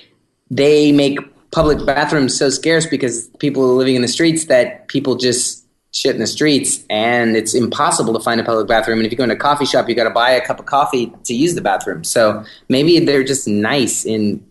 [0.50, 1.18] they make
[1.50, 6.14] public bathrooms so scarce because people are living in the streets that people just shit
[6.14, 8.98] in the streets, and it's impossible to find a public bathroom.
[8.98, 10.66] And if you go in a coffee shop, you got to buy a cup of
[10.66, 12.04] coffee to use the bathroom.
[12.04, 14.44] So maybe they're just nice in.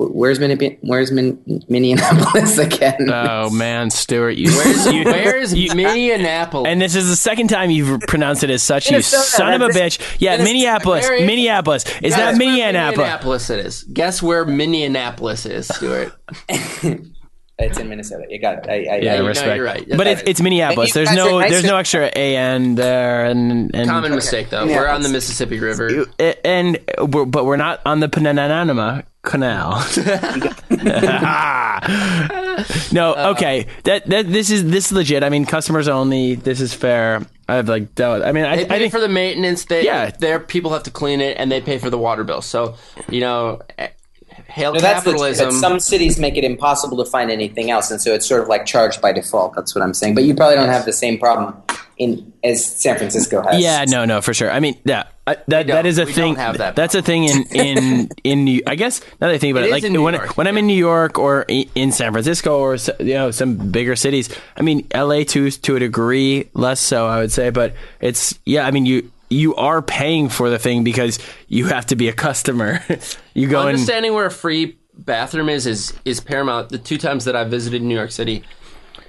[0.00, 3.10] Where's Minne- Where's Min- Minneapolis again?
[3.12, 6.68] Oh man, Stuart, you, Where's you where's you- Minneapolis?
[6.68, 8.90] and this is the second time you've pronounced it as such.
[8.92, 9.98] You son of a bitch.
[10.20, 11.04] Yeah, Minneapolis.
[11.04, 11.84] Mary- Minneapolis.
[12.00, 12.96] Is that Minneapolis.
[12.96, 13.82] Minneapolis it is.
[13.84, 16.12] Guess where Minneapolis is, Stuart.
[17.58, 18.24] it's in Minnesota.
[18.28, 18.70] You got it.
[18.70, 19.56] I, I, Yeah, I, no, respect.
[19.56, 19.84] you're right.
[19.88, 20.92] But it's, it's Minneapolis.
[20.92, 24.64] There's no nice there's to- no extra a n there and and Common mistake though.
[24.66, 26.06] We're on the Mississippi River.
[26.44, 29.72] and we're, but we're not on the Panananama Canal.
[32.92, 33.66] no, uh, okay.
[33.84, 35.22] That that this is this is legit.
[35.24, 36.34] I mean, customers only.
[36.34, 37.22] This is fair.
[37.48, 38.22] I've like dealt.
[38.22, 39.64] I mean, I, They I pay think for the maintenance.
[39.64, 40.10] They, Yeah.
[40.10, 42.42] their people have to clean it, and they pay for the water bill.
[42.42, 42.74] So
[43.08, 43.60] you know,
[44.48, 45.48] hail No, that's the capitalism.
[45.48, 48.48] but some cities make it impossible to find anything else, and so it's sort of
[48.48, 49.54] like charged by default.
[49.54, 50.14] That's what I'm saying.
[50.14, 51.54] But you probably don't have the same problem
[51.98, 53.60] in as San Francisco has.
[53.60, 54.50] Yeah, no, no, for sure.
[54.50, 56.34] I mean, yeah, I, that that is a We thing.
[56.34, 58.62] don't have that That's a thing in in in New.
[58.66, 60.56] I guess now that I think about It it, is like when York, when I'm
[60.56, 64.28] in New York or in San Francisco or you know some bigger cities.
[64.56, 65.24] I mean, L.A.
[65.24, 68.66] too to a degree, less so I would say, but it's yeah.
[68.66, 71.18] I mean, you you are paying for the thing because
[71.48, 72.82] you have to be a customer.
[73.34, 76.70] you go and Understanding where a free bathroom is is is paramount.
[76.70, 78.44] The two times that I visited New York City,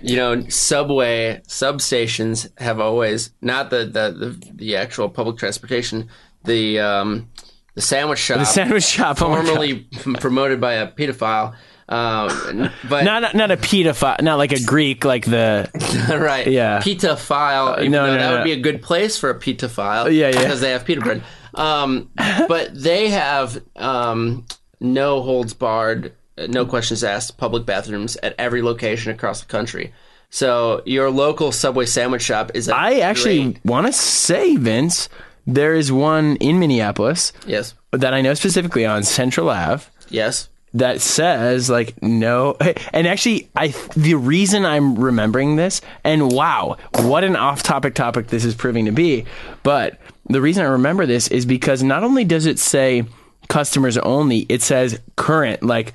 [0.01, 6.09] you know, subway substations have always not the the the, the actual public transportation,
[6.43, 7.29] the um
[7.75, 9.21] the sandwich shop, the sandwich shop.
[9.21, 9.79] Oh formerly
[10.19, 11.55] promoted by a pedophile.
[11.89, 15.67] Um, but Not not a pedophile, not like a Greek, like the
[16.21, 16.45] right.
[16.45, 16.81] Yeah.
[16.81, 17.77] Pita file.
[17.77, 18.37] no, no, that no.
[18.37, 20.07] would be a good place for a pita file.
[20.09, 20.39] Yeah, yeah.
[20.39, 21.23] Because they have pita bread.
[21.55, 22.11] Um,
[22.47, 24.45] but they have um,
[24.79, 26.09] no holds barred, uh,
[26.39, 29.93] Uh, no questions asked public bathrooms at every location across the country.
[30.29, 32.67] So your local Subway sandwich shop is.
[32.67, 35.09] A I actually want to say, Vince,
[35.53, 40.49] there is one in Minneapolis yes, that I know specifically on Central Ave yes.
[40.75, 42.55] that says like no
[42.93, 48.45] and actually I the reason I'm remembering this and wow what an off-topic topic this
[48.45, 49.25] is proving to be
[49.63, 53.05] but the reason I remember this is because not only does it say
[53.47, 55.93] customers only it says current like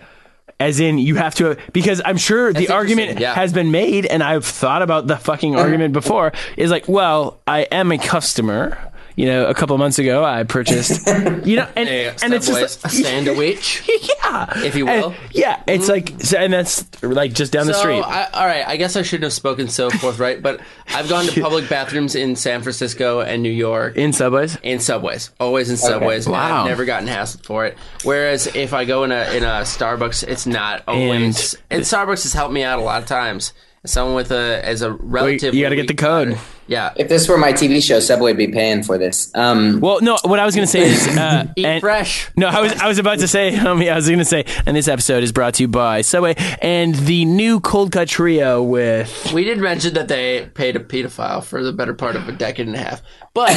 [0.61, 3.35] as in you have to because I'm sure the argument yeah.
[3.35, 5.65] has been made and I've thought about the fucking uh-huh.
[5.65, 9.99] argument before is like well I am a customer you know a couple of months
[9.99, 11.07] ago I purchased
[11.45, 13.83] you know and A and it's Subway's just like, sandwich.
[13.89, 15.15] yeah, If you And- will.
[15.33, 18.01] yeah, it's like, and that's like just down the street.
[18.01, 21.41] I, all right, I guess I shouldn't have spoken so forthright, but I've gone to
[21.43, 24.57] public bathrooms in San Francisco and New York in subways.
[24.62, 26.27] in subways, always in subways.
[26.27, 26.62] and Wow.
[26.62, 27.77] I've never gotten hassled for it.
[28.03, 31.55] Whereas if I go in a in a Starbucks, it's not always.
[31.71, 33.53] And, Starbucks has helped me out a lot of times.
[33.85, 36.39] As Someone with a as a Well, relative, you got to get the code.
[36.66, 39.30] Yeah, If this were my TV show, Subway would be paying for this.
[39.35, 42.30] Um, Well, no, what I was gonna say is, uh, eat and- fresh.
[42.39, 44.74] No, I was I was about to say, um, yeah, I was gonna say, and
[44.74, 49.30] this episode is brought to you by Subway and the new cold cut trio with.
[49.35, 52.66] We did mention that they paid a pedophile for the better part of a decade
[52.66, 53.03] and a half,
[53.35, 53.51] but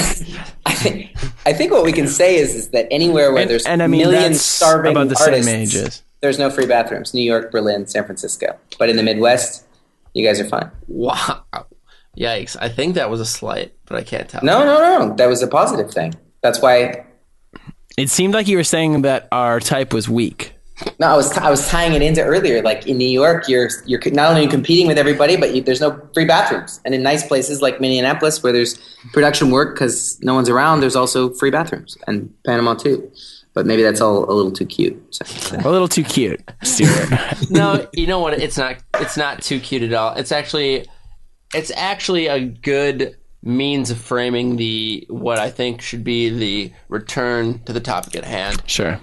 [0.65, 1.09] I,
[1.45, 3.87] I think what we can say is, is that anywhere where And- there's and I
[3.87, 6.03] mean, millions starving about the same ages.
[6.19, 7.13] there's no free bathrooms.
[7.13, 8.57] New York, Berlin, San Francisco.
[8.77, 9.63] But in the Midwest,
[10.17, 10.71] you guys are fine.
[10.87, 11.43] wow,
[12.17, 12.57] yikes!
[12.59, 14.41] I think that was a slight, but I can't tell.
[14.43, 15.15] No, no, no.
[15.15, 16.15] That was a positive thing.
[16.41, 17.05] That's why.
[17.97, 20.53] It seemed like you were saying that our type was weak.
[20.99, 22.61] No, I was I was tying it into earlier.
[22.61, 25.99] Like in New York, you're you're not only competing with everybody, but you, there's no
[26.13, 26.79] free bathrooms.
[26.85, 28.77] And in nice places like Minneapolis, where there's
[29.13, 31.97] production work because no one's around, there's also free bathrooms.
[32.05, 33.11] And Panama too.
[33.57, 34.95] But maybe that's all a little too cute.
[35.09, 35.57] So.
[35.65, 37.09] A little too cute, Stuart.
[37.49, 38.39] no, you know what?
[38.39, 38.77] It's not.
[38.99, 40.13] It's not too cute at all.
[40.13, 40.85] It's actually,
[41.55, 47.63] it's actually a good means of framing the what I think should be the return
[47.63, 48.61] to the topic at hand.
[48.67, 48.99] sure.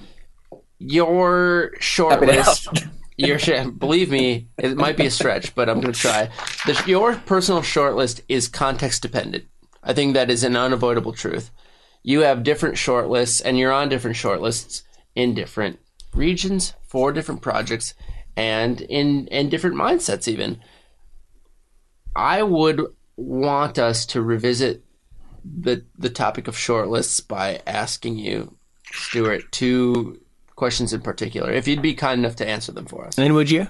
[0.79, 2.69] Your short Happy to list.
[3.17, 6.29] Your sh- believe me, it might be a stretch, but I'm going to try.
[6.67, 9.47] The, your personal short list is context dependent.
[9.83, 11.51] I think that is an unavoidable truth.
[12.05, 14.83] You have different shortlists and you're on different shortlists
[15.17, 15.81] in different
[16.13, 17.95] regions for different projects,
[18.37, 20.29] and in in different mindsets.
[20.29, 20.61] Even
[22.15, 22.81] I would
[23.17, 24.85] want us to revisit
[25.45, 28.57] the the topic of shortlists by asking you,
[28.93, 30.21] Stuart, two
[30.57, 33.19] questions in particular, if you'd be kind enough to answer them for us.
[33.19, 33.67] And would you?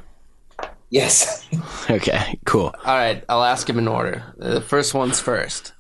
[0.91, 1.49] Yes.
[1.91, 2.75] Okay, cool.
[2.87, 4.35] All right, I'll ask him in order.
[4.39, 5.75] The first one's first.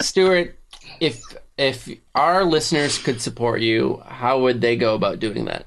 [0.00, 0.58] Stuart,
[1.02, 1.20] if
[1.58, 5.66] if our listeners could support you, how would they go about doing that?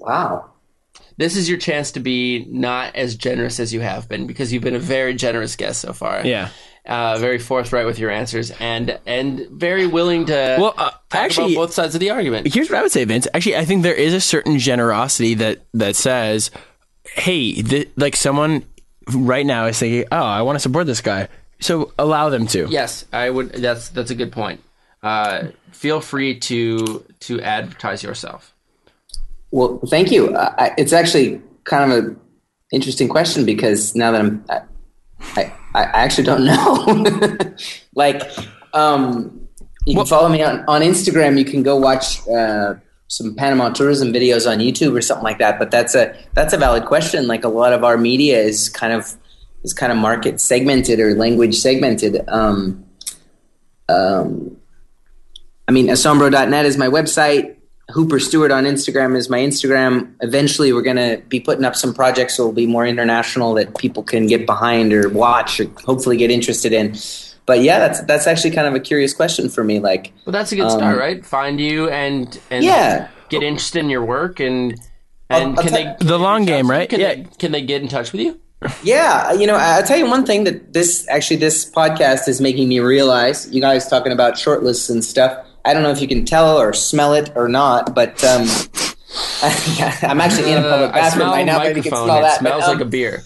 [0.00, 0.50] Wow.
[1.16, 4.62] This is your chance to be not as generous as you have been because you've
[4.64, 6.26] been a very generous guest so far.
[6.26, 6.50] Yeah.
[6.84, 11.54] Uh, very forthright with your answers and and very willing to Well, uh, talk actually-
[11.54, 12.52] about both sides of the argument.
[12.52, 13.26] Here's what I would say, Vince.
[13.32, 16.50] Actually, I think there is a certain generosity that that says,
[17.14, 18.64] "Hey, th- like someone
[19.12, 21.28] right now is thinking, oh, I want to support this guy,
[21.60, 23.52] so allow them to." Yes, I would.
[23.52, 24.60] That's that's a good point.
[25.02, 28.54] Uh, feel free to to advertise yourself.
[29.50, 30.34] Well, thank you.
[30.34, 32.16] Uh, I, it's actually kind of a
[32.72, 34.60] interesting question because now that I'm, I,
[35.36, 37.54] I, I actually don't know.
[37.94, 38.22] like,
[38.72, 39.48] um,
[39.86, 41.38] you can follow me on, on Instagram.
[41.38, 42.74] You can go watch uh,
[43.08, 45.58] some Panama tourism videos on YouTube or something like that.
[45.58, 47.28] But that's a that's a valid question.
[47.28, 49.14] Like a lot of our media is kind of
[49.66, 52.26] is kind of market segmented or language segmented.
[52.28, 52.84] Um,
[53.88, 54.56] um,
[55.68, 57.56] I mean, asombro.net is my website.
[57.90, 60.14] Hooper Stewart on Instagram is my Instagram.
[60.20, 63.76] Eventually, we're going to be putting up some projects that will be more international that
[63.76, 66.96] people can get behind or watch or hopefully get interested in.
[67.44, 69.78] But yeah, that's that's actually kind of a curious question for me.
[69.78, 71.24] Like, Well, that's a good start, right?
[71.24, 74.74] Find you and and yeah, get interested in your work and
[75.30, 76.88] and I'll can tell- they The long game, right?
[76.88, 77.14] Can Yeah.
[77.14, 78.40] they, can they get in touch with you?
[78.82, 79.32] Yeah.
[79.32, 82.80] You know, I'll tell you one thing that this actually this podcast is making me
[82.80, 83.48] realize.
[83.52, 85.44] You guys talking about shortlists and stuff.
[85.64, 88.46] I don't know if you can tell or smell it or not, but um,
[89.42, 91.58] I'm actually in a public Uh, bathroom smell right now.
[91.58, 92.42] Maybe you can smell It that.
[92.42, 93.22] but, smells um, like a beer.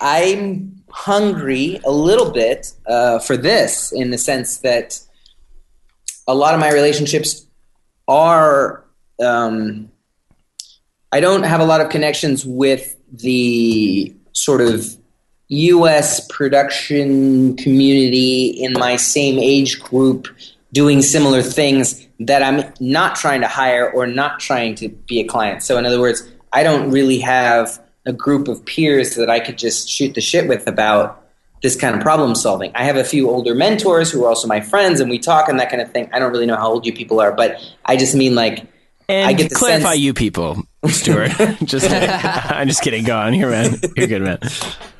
[0.00, 4.98] I'm hungry a little bit uh, for this in the sense that
[6.26, 7.46] a lot of my relationships
[8.08, 8.84] are.
[9.22, 9.90] Um,
[11.12, 14.96] I don't have a lot of connections with the sort of
[15.48, 16.26] U.S.
[16.28, 20.28] production community in my same age group
[20.72, 25.24] doing similar things that I'm not trying to hire or not trying to be a
[25.24, 25.62] client.
[25.62, 29.58] So, in other words, I don't really have a group of peers that I could
[29.58, 31.16] just shoot the shit with about
[31.62, 32.72] this kind of problem solving.
[32.74, 35.58] I have a few older mentors who are also my friends, and we talk and
[35.60, 36.08] that kind of thing.
[36.12, 38.66] I don't really know how old you people are, but I just mean like
[39.08, 41.32] And I get the clarify sense- you people, Stuart.
[41.64, 41.90] just.
[41.90, 43.04] I'm just kidding.
[43.04, 43.74] Go on, here, man.
[43.96, 44.38] You're good, man.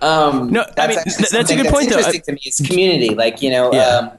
[0.02, 1.96] Um, No, I mean, actually th- that's a something good point, though.
[1.98, 3.86] Interesting to me it's community, like you know, Yeah.
[3.86, 4.18] um,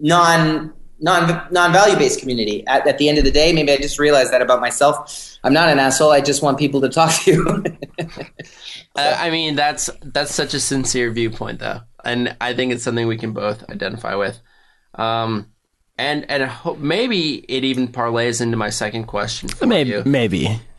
[0.00, 2.64] non non non value based community.
[2.66, 5.38] At, at the end of the day, maybe I just realized that about myself.
[5.44, 6.12] I'm not an asshole.
[6.12, 7.64] I just want people to talk to.
[8.94, 13.06] Uh, I mean, that's that's such a sincere viewpoint, though, and I think it's something
[13.06, 14.38] we can both identify with.
[14.94, 15.51] Um,
[15.98, 19.48] and and I hope maybe it even parlays into my second question.
[19.48, 20.02] For Maybe, you.
[20.04, 20.60] maybe.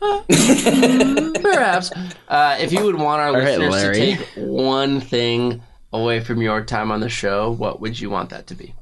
[1.40, 1.90] perhaps
[2.28, 3.94] uh, if you would want our right, listeners Larry.
[3.94, 5.62] to take one thing
[5.92, 8.74] away from your time on the show, what would you want that to be?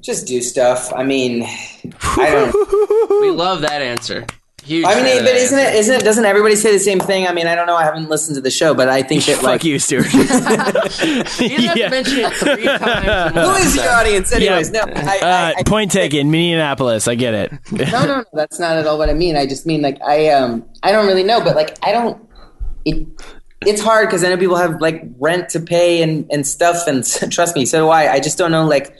[0.00, 0.92] just do stuff.
[0.94, 2.54] I mean, I don't.
[3.20, 4.26] We love that answer.
[4.68, 4.84] Huge.
[4.86, 5.70] I mean, but isn't answer.
[5.74, 5.80] it?
[5.80, 6.04] Isn't it?
[6.04, 7.26] Doesn't everybody say the same thing?
[7.26, 7.74] I mean, I don't know.
[7.74, 10.12] I haven't listened to the show, but I think that Fuck like, you, Stuart.
[10.12, 11.88] You didn't have Yeah.
[11.88, 13.34] to it three times.
[13.36, 14.70] in who one is your audience, anyways?
[14.70, 16.30] No, I, Uh, I, I, point taken.
[16.30, 17.08] Minneapolis.
[17.08, 17.52] I get it.
[17.72, 19.36] no, no, no, that's not at all what I mean.
[19.36, 22.22] I just mean like I um I don't really know, but like I don't.
[22.84, 23.06] It
[23.66, 27.04] it's hard because I know people have like rent to pay and and stuff, and
[27.32, 28.12] trust me, so do I.
[28.12, 28.96] I just don't know like.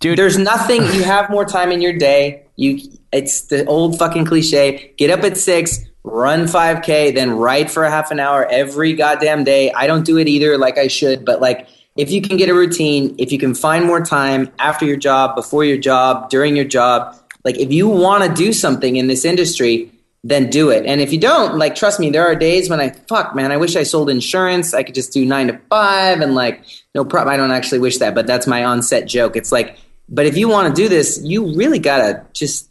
[0.00, 0.18] Dude.
[0.18, 0.82] there's nothing.
[0.82, 2.44] You have more time in your day.
[2.56, 2.78] You,
[3.12, 4.92] it's the old fucking cliche.
[4.96, 9.44] Get up at six, run 5K, then write for a half an hour every goddamn
[9.44, 9.72] day.
[9.72, 12.54] I don't do it either, like I should, but like if you can get a
[12.54, 16.64] routine, if you can find more time after your job, before your job, during your
[16.64, 19.90] job, like if you want to do something in this industry,
[20.24, 20.84] then do it.
[20.86, 23.56] And if you don't, like, trust me, there are days when I fuck, man, I
[23.56, 24.74] wish I sold insurance.
[24.74, 27.32] I could just do nine to five and like no problem.
[27.32, 29.36] I don't actually wish that, but that's my onset joke.
[29.36, 29.78] It's like,
[30.08, 32.70] but if you want to do this, you really gotta just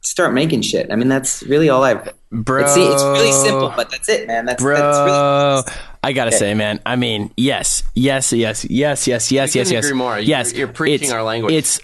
[0.00, 0.90] start making shit.
[0.90, 2.12] I mean, that's really all I've.
[2.30, 4.46] Bro, It's, it's really simple, but that's it, man.
[4.46, 4.76] That's bro.
[4.76, 5.78] that's really.
[6.02, 6.80] I gotta say, man.
[6.86, 9.92] I mean, yes, yes, yes, yes, yes, yes, yes, couldn't yes.
[9.92, 10.14] more.
[10.14, 11.52] You're- Yes, you're preaching It's- our language.
[11.52, 11.80] It's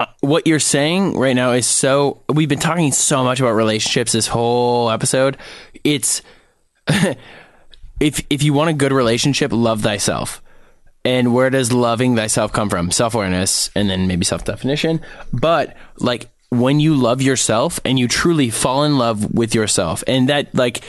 [0.00, 2.22] uh, what you're saying right now is so.
[2.28, 5.36] We've been talking so much about relationships this whole episode.
[5.84, 6.22] It's
[8.00, 10.42] if if you want a good relationship, love thyself.
[11.06, 12.90] And where does loving thyself come from?
[12.90, 15.00] Self awareness and then maybe self definition.
[15.32, 20.28] But like when you love yourself and you truly fall in love with yourself, and
[20.28, 20.82] that like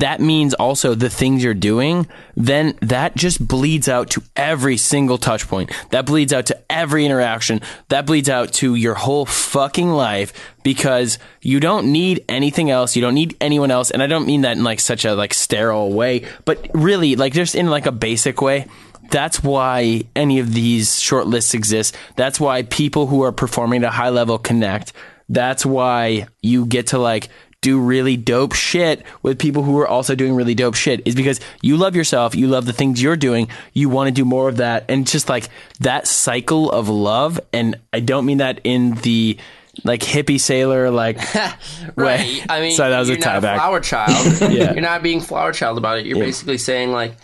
[0.00, 5.18] that means also the things you're doing, then that just bleeds out to every single
[5.18, 5.70] touch point.
[5.90, 7.60] That bleeds out to every interaction.
[7.88, 10.32] That bleeds out to your whole fucking life
[10.62, 12.96] because you don't need anything else.
[12.96, 13.90] You don't need anyone else.
[13.90, 17.34] And I don't mean that in like such a like sterile way, but really like
[17.34, 18.66] just in like a basic way.
[19.10, 21.94] That's why any of these short lists exist.
[22.16, 24.94] That's why people who are performing at a high level connect.
[25.28, 27.28] That's why you get to like
[27.62, 31.40] do really dope shit with people who are also doing really dope shit is because
[31.62, 34.58] you love yourself, you love the things you're doing, you want to do more of
[34.58, 35.48] that and just like
[35.80, 39.38] that cycle of love and I don't mean that in the
[39.84, 41.16] like hippie sailor like
[41.96, 42.42] way.
[42.48, 43.54] I mean, Sorry, that was a not tieback.
[43.54, 44.26] flower child.
[44.52, 44.72] Yeah.
[44.72, 46.04] You're not being flower child about it.
[46.04, 47.14] You're basically saying like,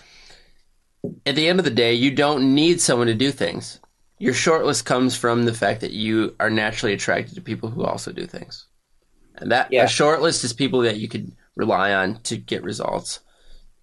[1.27, 3.81] at the end of the day, you don't need someone to do things.
[4.19, 8.13] Your shortlist comes from the fact that you are naturally attracted to people who also
[8.13, 8.67] do things,
[9.41, 9.85] and that Yeah.
[9.85, 13.21] a short list is people that you could rely on to get results.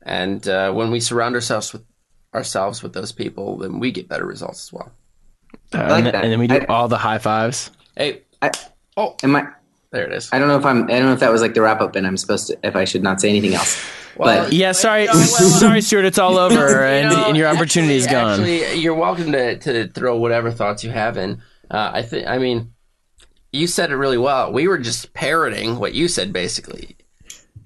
[0.04, 1.84] And uh, when we surround ourselves with
[2.34, 4.92] ourselves with those people, then we get better results as well.
[5.74, 6.24] Uh, like and, then- that.
[6.24, 7.72] and then we do I- all the high fives.
[7.96, 8.52] Hey, I,
[8.98, 9.48] oh, am I?
[9.92, 10.30] there it is.
[10.34, 10.84] I don't know if I'm.
[10.86, 12.58] I don't know if that was like the wrap up, and I'm supposed to.
[12.64, 13.82] If I should not say anything else.
[14.18, 15.24] Well, but Yeah, sorry, no, well-
[15.60, 16.04] sorry, Stuart.
[16.06, 18.32] It's all over, and, You know, and your opportunity is gone.
[18.42, 21.42] Actually, you're welcome to, to throw whatever thoughts you have in.
[21.72, 22.28] Uh, I think.
[22.28, 22.74] I mean,
[23.56, 24.52] you said it really well.
[24.52, 26.96] We were just parroting what you said, basically.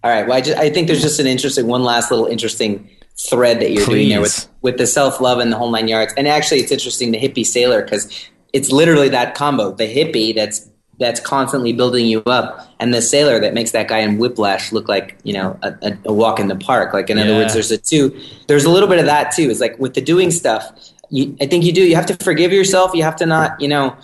[0.03, 0.25] All right.
[0.25, 3.71] Well, I, just, I think there's just an interesting, one last little interesting thread that
[3.71, 6.13] you're doing there with, with the self love and the whole nine yards.
[6.15, 10.69] And actually, it's interesting the hippie sailor because it's literally that combo: the hippie that's
[10.99, 14.87] that's constantly building you up, and the sailor that makes that guy in Whiplash look
[14.87, 16.93] like you know a, a, a walk in the park.
[16.93, 18.17] Like in other words, there's a two.
[18.47, 19.49] There's a little bit of that too.
[19.49, 20.65] It's like with the doing stuff.
[21.09, 21.83] You, I think you do.
[21.83, 22.93] You have to forgive yourself.
[22.93, 23.97] You have to not, you know.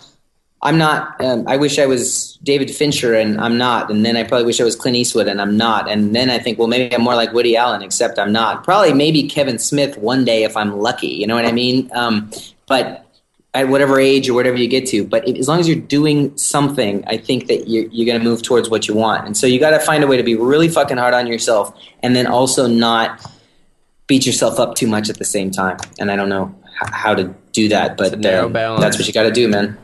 [0.66, 1.24] I'm not.
[1.24, 3.92] Um, I wish I was David Fincher, and I'm not.
[3.92, 5.90] And then I probably wish I was Clint Eastwood, and I'm not.
[5.90, 8.64] And then I think, well, maybe I'm more like Woody Allen, except I'm not.
[8.64, 11.08] Probably maybe Kevin Smith one day if I'm lucky.
[11.08, 11.90] You know what I mean?
[11.94, 12.32] Um,
[12.68, 13.06] but
[13.54, 17.04] at whatever age or whatever you get to, but as long as you're doing something,
[17.08, 19.26] I think that you're, you're going to move towards what you want.
[19.26, 21.74] And so you got to find a way to be really fucking hard on yourself,
[22.04, 23.24] and then also not
[24.08, 25.78] beat yourself up too much at the same time.
[26.00, 28.52] And I don't know how to do that, but um,
[28.82, 29.78] that's what you got to do, man.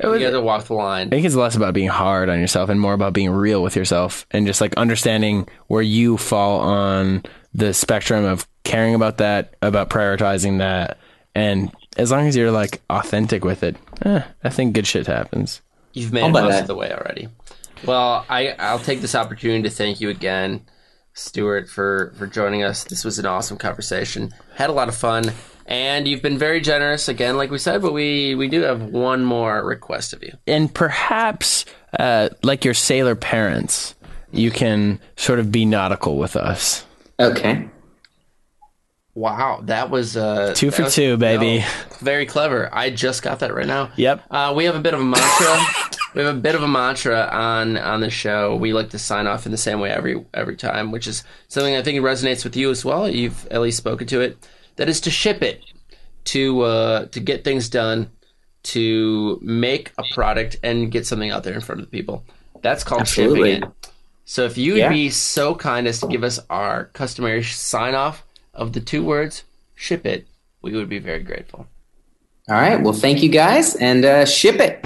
[0.00, 0.18] So, yeah.
[0.18, 1.08] You got to walk the line.
[1.08, 3.76] I think it's less about being hard on yourself and more about being real with
[3.76, 7.22] yourself and just like understanding where you fall on
[7.54, 10.98] the spectrum of caring about that, about prioritizing that.
[11.34, 15.60] And as long as you're like authentic with it, eh, I think good shit happens.
[15.92, 16.60] You've made How it most that?
[16.62, 17.28] of the way already.
[17.84, 20.62] Well, I I'll take this opportunity to thank you again,
[21.12, 22.84] Stuart, for for joining us.
[22.84, 24.32] This was an awesome conversation.
[24.56, 25.32] Had a lot of fun,
[25.66, 27.82] and you've been very generous again, like we said.
[27.82, 30.32] But we we do have one more request of you.
[30.46, 31.64] And perhaps,
[31.98, 33.94] uh, like your sailor parents,
[34.32, 36.84] you can sort of be nautical with us.
[37.20, 37.68] Okay.
[39.16, 41.60] Wow, that was uh, Two for was- two, baby.
[41.60, 41.66] no,
[42.00, 42.68] very clever.
[42.72, 43.92] I just got that right now.
[43.96, 44.24] Yep.
[44.28, 45.58] Uh, we have a bit of a mantra.
[46.16, 48.56] we have a bit of a mantra on on the show.
[48.56, 51.76] We like to sign off in the same way every every time, which is something
[51.76, 53.08] I think resonates with you as well.
[53.08, 54.36] You've at least spoken to it
[54.76, 55.62] that is to ship it,
[56.24, 58.10] to uh, to get things done,
[58.64, 62.24] to make a product and get something out there in front of the people.
[62.62, 63.54] That's called Absolutely.
[63.54, 63.90] shipping it.
[64.24, 64.88] So if you would yeah.
[64.88, 68.24] be so kind as to give us our customary sign off
[68.54, 69.44] of the two words
[69.74, 70.26] ship it,
[70.62, 71.66] we would be very grateful.
[72.48, 72.80] All right.
[72.80, 74.84] Well, thank you guys and uh, ship it.